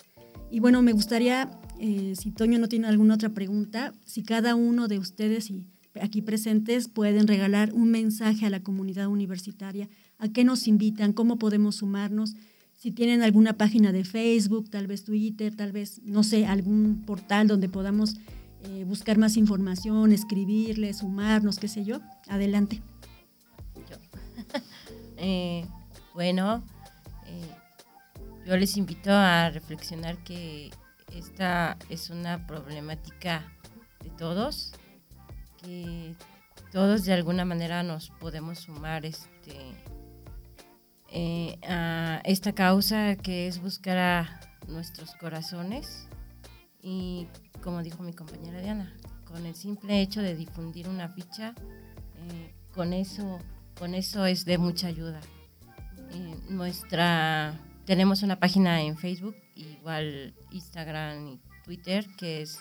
Y 0.49 0.61
bueno, 0.61 0.81
me 0.81 0.93
gustaría, 0.93 1.51
eh, 1.81 2.15
si 2.17 2.31
Toño 2.31 2.61
no 2.61 2.69
tiene 2.69 2.87
alguna 2.87 3.15
otra 3.15 3.31
pregunta, 3.31 3.93
si 4.05 4.23
cada 4.23 4.55
uno 4.55 4.87
de 4.87 5.01
ustedes 5.01 5.51
y 5.51 5.67
aquí 6.01 6.23
presentes 6.23 6.87
pueden 6.87 7.27
regalar 7.27 7.73
un 7.73 7.91
mensaje 7.91 8.47
a 8.47 8.51
la 8.51 8.63
comunidad 8.63 9.09
universitaria, 9.09 9.89
a 10.19 10.29
qué 10.29 10.45
nos 10.45 10.69
invitan, 10.69 11.13
cómo 11.13 11.37
podemos 11.37 11.75
sumarnos, 11.75 12.37
si 12.77 12.93
tienen 12.93 13.23
alguna 13.23 13.55
página 13.55 13.91
de 13.91 14.05
Facebook, 14.05 14.71
tal 14.71 14.87
vez 14.87 15.03
Twitter, 15.03 15.57
tal 15.57 15.73
vez, 15.73 16.01
no 16.05 16.23
sé, 16.23 16.47
algún 16.47 17.03
portal 17.07 17.49
donde 17.49 17.69
podamos 17.69 18.17
eh, 18.69 18.85
buscar 18.85 19.17
más 19.17 19.37
información, 19.37 20.11
escribirle, 20.11 20.93
sumarnos, 20.93 21.59
qué 21.59 21.69
sé 21.69 21.85
yo. 21.85 22.01
Adelante. 22.29 22.83
Eh, 25.19 25.67
bueno, 26.13 26.63
eh, 27.25 27.51
yo 28.45 28.55
les 28.59 28.77
invito 28.77 29.11
a 29.11 29.49
reflexionar 29.49 30.19
que 30.25 30.71
esta 31.11 31.79
es 31.89 32.11
una 32.11 32.47
problemática 32.47 33.51
de 34.05 34.11
todos, 34.11 34.75
que 35.57 36.15
todos 36.71 37.07
de 37.07 37.15
alguna 37.15 37.47
manera 37.47 37.83
nos 37.83 38.11
podemos 38.11 38.59
sumar 38.59 39.07
este, 39.07 39.57
a 41.67 42.21
esta 42.25 42.53
causa 42.53 43.17
que 43.17 43.49
es 43.49 43.63
buscar 43.63 43.97
a 43.97 44.41
nuestros 44.69 45.15
corazones 45.15 46.09
y 46.83 47.27
como 47.67 47.83
dijo 47.83 48.05
mi 48.05 48.13
compañera 48.13 48.61
Diana, 48.61 48.95
con 49.25 49.45
el 49.45 49.57
simple 49.57 50.01
hecho 50.01 50.23
de 50.23 50.37
difundir 50.37 50.89
una 50.89 51.09
ficha, 51.09 51.53
eh, 52.15 52.55
con, 52.73 52.93
eso, 52.93 53.41
con 53.77 53.97
eso 53.97 54.25
es 54.25 54.45
de 54.45 54.57
mucha 54.57 54.87
ayuda. 54.87 55.21
Eh, 56.13 56.37
nuestra, 56.49 57.59
tenemos 57.85 58.23
una 58.23 58.39
página 58.39 58.83
en 58.83 58.97
Facebook, 58.97 59.35
igual 59.57 60.33
Instagram 60.53 61.27
y 61.27 61.41
Twitter, 61.65 62.07
que 62.17 62.43
es 62.43 62.61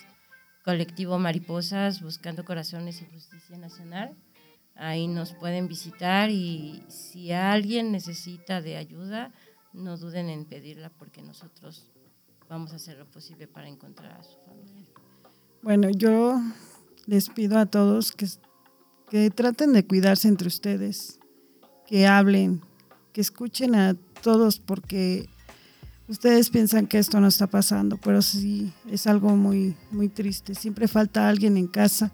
Colectivo 0.64 1.20
Mariposas 1.20 2.02
Buscando 2.02 2.44
Corazones 2.44 3.00
y 3.04 3.06
Justicia 3.06 3.60
Nacional. 3.60 4.18
Ahí 4.74 5.08
nos 5.08 5.36
pueden 5.36 5.68
visitar 5.68 6.32
y 6.32 6.84
si 6.88 7.32
alguien 7.32 7.92
necesita 7.92 8.60
de 8.60 8.78
ayuda, 8.78 9.32
no 9.72 9.98
duden 9.98 10.32
en 10.32 10.46
pedirla 10.46 10.90
porque 10.90 11.22
nosotros 11.22 11.92
vamos 12.50 12.74
a 12.74 12.78
hacer 12.78 12.98
lo 12.98 13.06
posible 13.06 13.48
para 13.48 13.68
encontrar 13.68 14.20
a 14.20 14.24
su 14.24 14.40
familia. 14.40 14.85
Bueno, 15.66 15.90
yo 15.90 16.40
les 17.08 17.30
pido 17.30 17.58
a 17.58 17.66
todos 17.66 18.12
que, 18.12 18.28
que 19.10 19.32
traten 19.32 19.74
de 19.74 19.84
cuidarse 19.84 20.28
entre 20.28 20.48
ustedes, 20.48 21.18
que 21.88 22.06
hablen, 22.06 22.62
que 23.12 23.22
escuchen 23.22 23.74
a 23.74 23.96
todos 24.22 24.60
porque 24.60 25.28
ustedes 26.08 26.52
piensan 26.52 26.86
que 26.86 27.00
esto 27.00 27.20
no 27.20 27.26
está 27.26 27.48
pasando, 27.48 27.98
pero 27.98 28.22
sí 28.22 28.72
es 28.92 29.08
algo 29.08 29.36
muy, 29.36 29.76
muy 29.90 30.08
triste. 30.08 30.54
Siempre 30.54 30.88
falta 30.88 31.28
alguien 31.28 31.58
en 31.58 31.66
casa, 31.66 32.12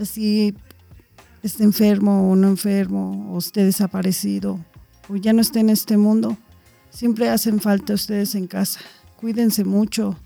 así 0.00 0.54
esté 1.42 1.64
enfermo 1.64 2.30
o 2.30 2.36
no 2.36 2.46
enfermo, 2.46 3.34
o 3.34 3.38
esté 3.38 3.64
desaparecido, 3.64 4.64
o 5.08 5.16
ya 5.16 5.32
no 5.32 5.40
esté 5.40 5.58
en 5.58 5.70
este 5.70 5.96
mundo. 5.96 6.38
Siempre 6.90 7.28
hacen 7.28 7.58
falta 7.58 7.94
ustedes 7.94 8.36
en 8.36 8.46
casa. 8.46 8.78
Cuídense 9.16 9.64
mucho, 9.64 10.16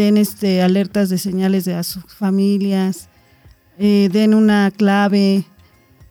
den 0.00 0.16
este, 0.16 0.62
alertas 0.62 1.10
de 1.10 1.18
señales 1.18 1.66
de 1.66 1.74
a 1.74 1.82
sus 1.82 2.04
familias, 2.06 3.10
eh, 3.78 4.08
den 4.10 4.32
una 4.32 4.70
clave, 4.70 5.44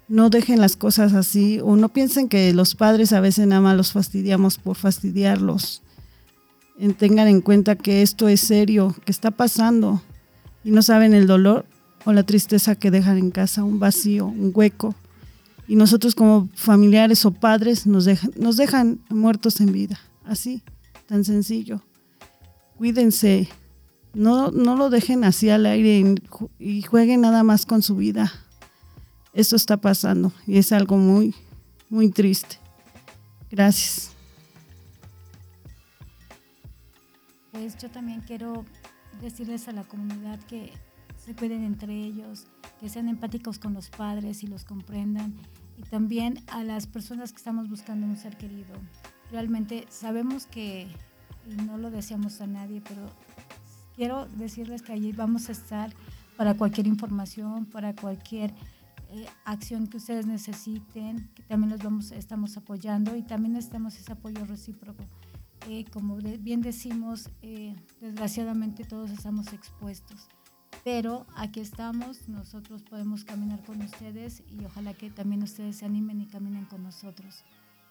no 0.08 0.30
dejen 0.30 0.62
las 0.62 0.76
cosas 0.76 1.16
así 1.16 1.60
o 1.60 1.76
no 1.76 1.90
piensen 1.90 2.30
que 2.30 2.54
los 2.54 2.76
padres 2.76 3.14
a 3.14 3.20
veces 3.20 3.48
nada 3.48 3.62
más 3.62 3.76
los 3.76 3.92
fastidiamos 3.92 4.60
por 4.60 4.76
fastidiarlos. 4.76 5.82
tengan 6.98 7.28
en 7.28 7.42
cuenta 7.42 7.76
que 7.76 8.04
esto 8.04 8.28
es 8.28 8.42
serio, 8.42 8.96
que 9.06 9.12
está 9.12 9.32
pasando 9.32 10.04
y 10.64 10.70
no 10.70 10.84
saben 10.84 11.16
el 11.16 11.26
dolor 11.26 11.66
o 12.06 12.14
la 12.14 12.22
tristeza 12.24 12.76
que 12.76 12.92
dejan 12.92 13.18
en 13.18 13.32
casa, 13.32 13.64
un 13.64 13.80
vacío, 13.80 14.28
un 14.28 14.52
hueco. 14.54 14.94
Y 15.68 15.76
nosotros 15.76 16.14
como 16.14 16.48
familiares 16.54 17.26
o 17.26 17.32
padres 17.32 17.88
nos 17.88 18.06
dejan, 18.06 18.32
nos 18.36 18.56
dejan 18.56 19.00
muertos 19.10 19.60
en 19.62 19.72
vida, 19.72 20.00
así, 20.26 20.62
tan 21.08 21.24
sencillo. 21.24 21.82
Cuídense, 22.78 23.50
no, 24.20 24.52
no 24.52 24.76
lo 24.76 24.90
dejen 24.90 25.24
así 25.24 25.50
al 25.50 25.66
aire 25.66 26.16
y 26.60 26.82
jueguen 26.82 27.22
nada 27.22 27.42
más 27.44 27.66
con 27.66 27.82
su 27.82 27.96
vida. 27.96 28.30
Eso 29.32 29.56
está 29.56 29.78
pasando 29.78 30.34
y 30.46 30.58
es 30.58 30.74
algo 30.74 30.98
muy, 30.98 31.34
muy 31.90 32.12
triste. 32.12 32.58
Gracias. 33.50 34.12
Pues 37.54 37.78
yo 37.78 37.90
también 37.90 38.20
quiero 38.28 38.66
decirles 39.22 39.70
a 39.70 39.72
la 39.72 39.86
comunidad 39.86 40.38
que 40.50 40.74
se 41.16 41.34
cuiden 41.34 41.64
entre 41.64 41.96
ellos, 41.96 42.48
que 42.82 42.90
sean 42.90 43.08
empáticos 43.08 43.58
con 43.58 43.74
los 43.74 43.90
padres 43.90 44.44
y 44.44 44.48
los 44.48 44.66
comprendan. 44.66 45.34
Y 45.78 45.84
también 45.84 46.44
a 46.48 46.66
las 46.66 46.88
personas 46.88 47.32
que 47.32 47.38
estamos 47.38 47.70
buscando 47.70 48.06
un 48.06 48.18
ser 48.18 48.36
querido. 48.36 48.76
Realmente 49.32 49.86
sabemos 49.90 50.46
que, 50.46 50.90
y 51.50 51.56
no 51.64 51.78
lo 51.78 51.90
deseamos 51.90 52.42
a 52.42 52.48
nadie, 52.48 52.82
pero 52.86 53.10
quiero 54.00 54.30
decirles 54.38 54.82
que 54.82 54.94
allí 54.94 55.12
vamos 55.12 55.50
a 55.50 55.52
estar 55.52 55.92
para 56.38 56.54
cualquier 56.54 56.88
información, 56.88 57.66
para 57.66 57.94
cualquier 57.94 58.54
eh, 59.10 59.26
acción 59.44 59.88
que 59.88 59.98
ustedes 59.98 60.26
necesiten, 60.26 61.30
que 61.36 61.44
también 61.44 61.72
los 61.72 61.84
vamos, 61.84 62.14
estamos 62.14 62.56
apoyando 62.56 63.18
y 63.18 63.24
también 63.24 63.52
necesitamos 63.52 63.98
ese 63.98 64.14
apoyo 64.14 64.46
recíproco. 64.46 65.04
Eh, 65.68 65.84
como 65.92 66.16
bien 66.16 66.62
decimos, 66.62 67.30
eh, 67.42 67.76
desgraciadamente 68.00 68.86
todos 68.86 69.12
estamos 69.12 69.52
expuestos, 69.52 70.30
pero 70.86 71.26
aquí 71.36 71.60
estamos, 71.60 72.30
nosotros 72.30 72.84
podemos 72.84 73.26
caminar 73.26 73.62
con 73.66 73.82
ustedes 73.82 74.44
y 74.48 74.64
ojalá 74.64 74.94
que 74.94 75.10
también 75.10 75.44
ustedes 75.44 75.76
se 75.76 75.86
animen 75.86 76.22
y 76.22 76.28
caminen 76.28 76.64
con 76.64 76.84
nosotros. 76.84 77.44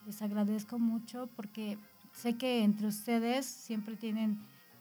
Les 0.06 0.22
agradezco 0.22 0.78
mucho 0.78 1.28
porque 1.36 1.76
sé 2.14 2.38
que 2.38 2.64
entre 2.64 2.86
ustedes 2.86 3.44
siempre 3.44 3.94
tienen 3.94 4.38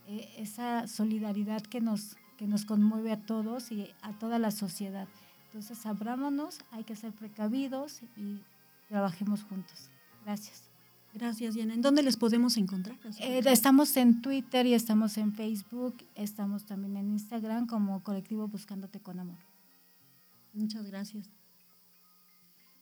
eh, 0.08 0.34
esa 0.38 0.88
solidaridad 0.88 1.62
que 1.62 1.82
nos, 1.82 2.16
que 2.38 2.48
nos 2.48 2.66
conmueve 2.66 3.12
a 3.12 3.22
todos 3.22 3.72
y 3.72 3.90
a 4.02 4.18
toda 4.18 4.40
la 4.40 4.52
sociedad. 4.52 5.08
Entonces, 5.46 5.86
abrámonos, 5.86 6.60
hay 6.72 6.84
que 6.84 6.96
ser 6.96 7.12
precavidos 7.12 8.02
y 8.16 8.42
trabajemos 8.88 9.44
juntos. 9.44 9.90
Gracias. 10.24 10.64
Gracias, 11.14 11.56
Diana. 11.56 11.74
¿En 11.74 11.82
dónde 11.82 12.04
les 12.04 12.16
podemos 12.16 12.58
encontrar? 12.58 12.98
Eh, 13.20 13.42
estamos 13.46 13.96
en 13.98 14.22
Twitter 14.22 14.66
y 14.66 14.74
estamos 14.74 15.18
en 15.18 15.34
Facebook, 15.34 15.96
estamos 16.16 16.66
también 16.66 16.96
en 16.98 17.10
Instagram 17.10 17.66
como 17.66 18.04
Colectivo 18.04 18.48
Buscándote 18.48 19.00
con 19.00 19.20
Amor. 19.20 19.40
Muchas 20.54 20.86
gracias. 20.86 21.30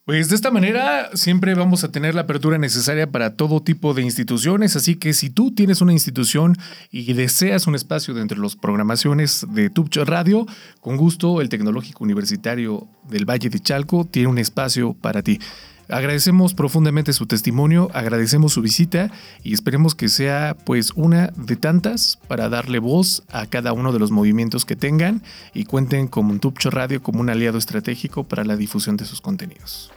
Pues 0.05 0.29
de 0.29 0.35
esta 0.35 0.51
manera 0.51 1.09
siempre 1.15 1.55
vamos 1.55 1.83
a 1.83 1.91
tener 1.91 2.13
la 2.13 2.21
apertura 2.21 2.59
necesaria 2.59 3.09
para 3.09 3.33
todo 3.33 3.63
tipo 3.63 3.95
de 3.95 4.03
instituciones, 4.03 4.75
así 4.75 4.97
que 4.97 5.13
si 5.13 5.31
tú 5.31 5.49
tienes 5.51 5.81
una 5.81 5.93
institución 5.93 6.55
y 6.91 7.11
deseas 7.13 7.65
un 7.65 7.73
espacio 7.73 8.13
dentro 8.13 8.37
de 8.37 8.43
las 8.43 8.55
programaciones 8.55 9.47
de 9.49 9.71
Tubcho 9.71 10.05
Radio, 10.05 10.45
con 10.79 10.95
gusto 10.95 11.41
el 11.41 11.49
Tecnológico 11.49 12.03
Universitario 12.03 12.87
del 13.09 13.27
Valle 13.27 13.49
de 13.49 13.59
Chalco 13.59 14.05
tiene 14.05 14.27
un 14.27 14.37
espacio 14.37 14.93
para 14.93 15.23
ti. 15.23 15.39
Agradecemos 15.87 16.53
profundamente 16.53 17.11
su 17.11 17.25
testimonio, 17.25 17.89
agradecemos 17.93 18.53
su 18.53 18.61
visita 18.61 19.11
y 19.43 19.53
esperemos 19.53 19.95
que 19.95 20.09
sea 20.09 20.55
pues 20.65 20.91
una 20.95 21.31
de 21.35 21.55
tantas 21.55 22.19
para 22.27 22.49
darle 22.49 22.77
voz 22.77 23.23
a 23.29 23.45
cada 23.47 23.73
uno 23.73 23.91
de 23.91 23.99
los 23.99 24.11
movimientos 24.11 24.65
que 24.65 24.75
tengan 24.75 25.21
y 25.53 25.65
cuenten 25.65 26.07
con 26.07 26.39
Tupcho 26.39 26.71
Radio 26.71 27.03
como 27.03 27.21
un 27.21 27.29
aliado 27.29 27.57
estratégico 27.57 28.23
para 28.23 28.43
la 28.43 28.55
difusión 28.55 28.97
de 28.97 29.05
sus 29.05 29.21
contenidos. 29.21 29.91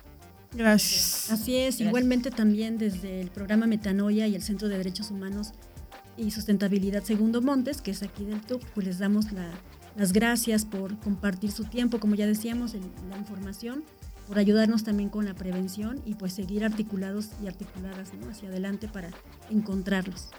Gracias. 0.58 1.30
Así 1.30 1.54
es, 1.54 1.80
igualmente 1.80 2.32
también 2.32 2.78
desde 2.78 3.20
el 3.20 3.30
programa 3.30 3.68
Metanoia 3.68 4.26
y 4.26 4.34
el 4.34 4.42
Centro 4.42 4.66
de 4.66 4.76
Derechos 4.76 5.12
Humanos 5.12 5.52
y 6.16 6.32
Sustentabilidad 6.32 7.04
Segundo 7.04 7.40
Montes, 7.40 7.80
que 7.80 7.92
es 7.92 8.02
aquí 8.02 8.24
del 8.24 8.40
TUC, 8.40 8.60
pues 8.74 8.84
les 8.84 8.98
damos 8.98 9.26
las 9.96 10.12
gracias 10.12 10.64
por 10.64 10.98
compartir 10.98 11.52
su 11.52 11.64
tiempo, 11.64 12.00
como 12.00 12.16
ya 12.16 12.26
decíamos, 12.26 12.74
en 12.74 12.82
la 13.08 13.16
información, 13.16 13.84
por 14.26 14.40
ayudarnos 14.40 14.82
también 14.82 15.10
con 15.10 15.26
la 15.26 15.34
prevención 15.34 16.02
y 16.04 16.14
pues 16.14 16.32
seguir 16.32 16.64
articulados 16.64 17.30
y 17.40 17.46
articuladas 17.46 18.10
hacia 18.28 18.48
adelante 18.48 18.88
para 18.88 19.10
encontrarlos. 19.50 20.30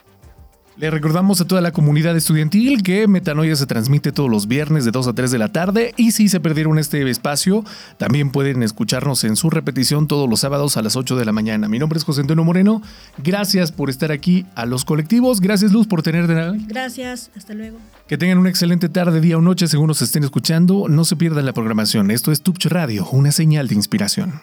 Le 0.79 0.89
recordamos 0.89 1.41
a 1.41 1.45
toda 1.45 1.59
la 1.59 1.73
comunidad 1.73 2.15
estudiantil 2.15 2.83
que 2.83 3.05
Metanoia 3.05 3.53
se 3.57 3.65
transmite 3.65 4.13
todos 4.13 4.29
los 4.29 4.47
viernes 4.47 4.85
de 4.85 4.91
2 4.91 5.09
a 5.09 5.13
3 5.13 5.29
de 5.29 5.37
la 5.37 5.49
tarde 5.49 5.93
y 5.97 6.11
si 6.11 6.29
se 6.29 6.39
perdieron 6.39 6.79
este 6.79 7.07
espacio, 7.09 7.65
también 7.97 8.31
pueden 8.31 8.63
escucharnos 8.63 9.25
en 9.25 9.35
su 9.35 9.49
repetición 9.49 10.07
todos 10.07 10.29
los 10.29 10.39
sábados 10.39 10.77
a 10.77 10.81
las 10.81 10.95
8 10.95 11.17
de 11.17 11.25
la 11.25 11.33
mañana. 11.33 11.67
Mi 11.67 11.79
nombre 11.79 11.99
es 11.99 12.05
José 12.05 12.21
Antonio 12.21 12.45
Moreno. 12.45 12.81
Gracias 13.17 13.73
por 13.73 13.89
estar 13.89 14.13
aquí 14.13 14.45
a 14.55 14.65
los 14.65 14.85
colectivos. 14.85 15.41
Gracias 15.41 15.73
Luz 15.73 15.85
por 15.85 16.01
tener 16.01 16.27
de 16.27 16.57
Gracias, 16.67 17.29
hasta 17.35 17.53
luego. 17.53 17.77
Que 18.07 18.17
tengan 18.17 18.37
una 18.37 18.49
excelente 18.49 18.87
tarde, 18.87 19.19
día 19.19 19.37
o 19.37 19.41
noche 19.41 19.67
según 19.67 19.87
nos 19.87 20.01
estén 20.01 20.23
escuchando. 20.23 20.87
No 20.87 21.03
se 21.03 21.17
pierdan 21.17 21.45
la 21.45 21.51
programación. 21.51 22.09
Esto 22.09 22.31
es 22.31 22.41
Tupch 22.41 22.67
Radio, 22.67 23.05
una 23.11 23.33
señal 23.33 23.67
de 23.67 23.75
inspiración. 23.75 24.39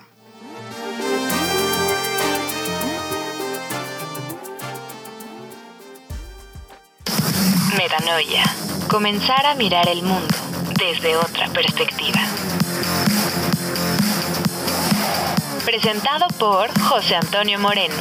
Comenzar 8.88 9.44
a 9.44 9.54
mirar 9.54 9.90
el 9.90 10.02
mundo 10.02 10.34
desde 10.78 11.18
otra 11.18 11.48
perspectiva. 11.48 12.18
Presentado 15.66 16.26
por 16.38 16.70
José 16.80 17.16
Antonio 17.16 17.58
Moreno. 17.58 17.94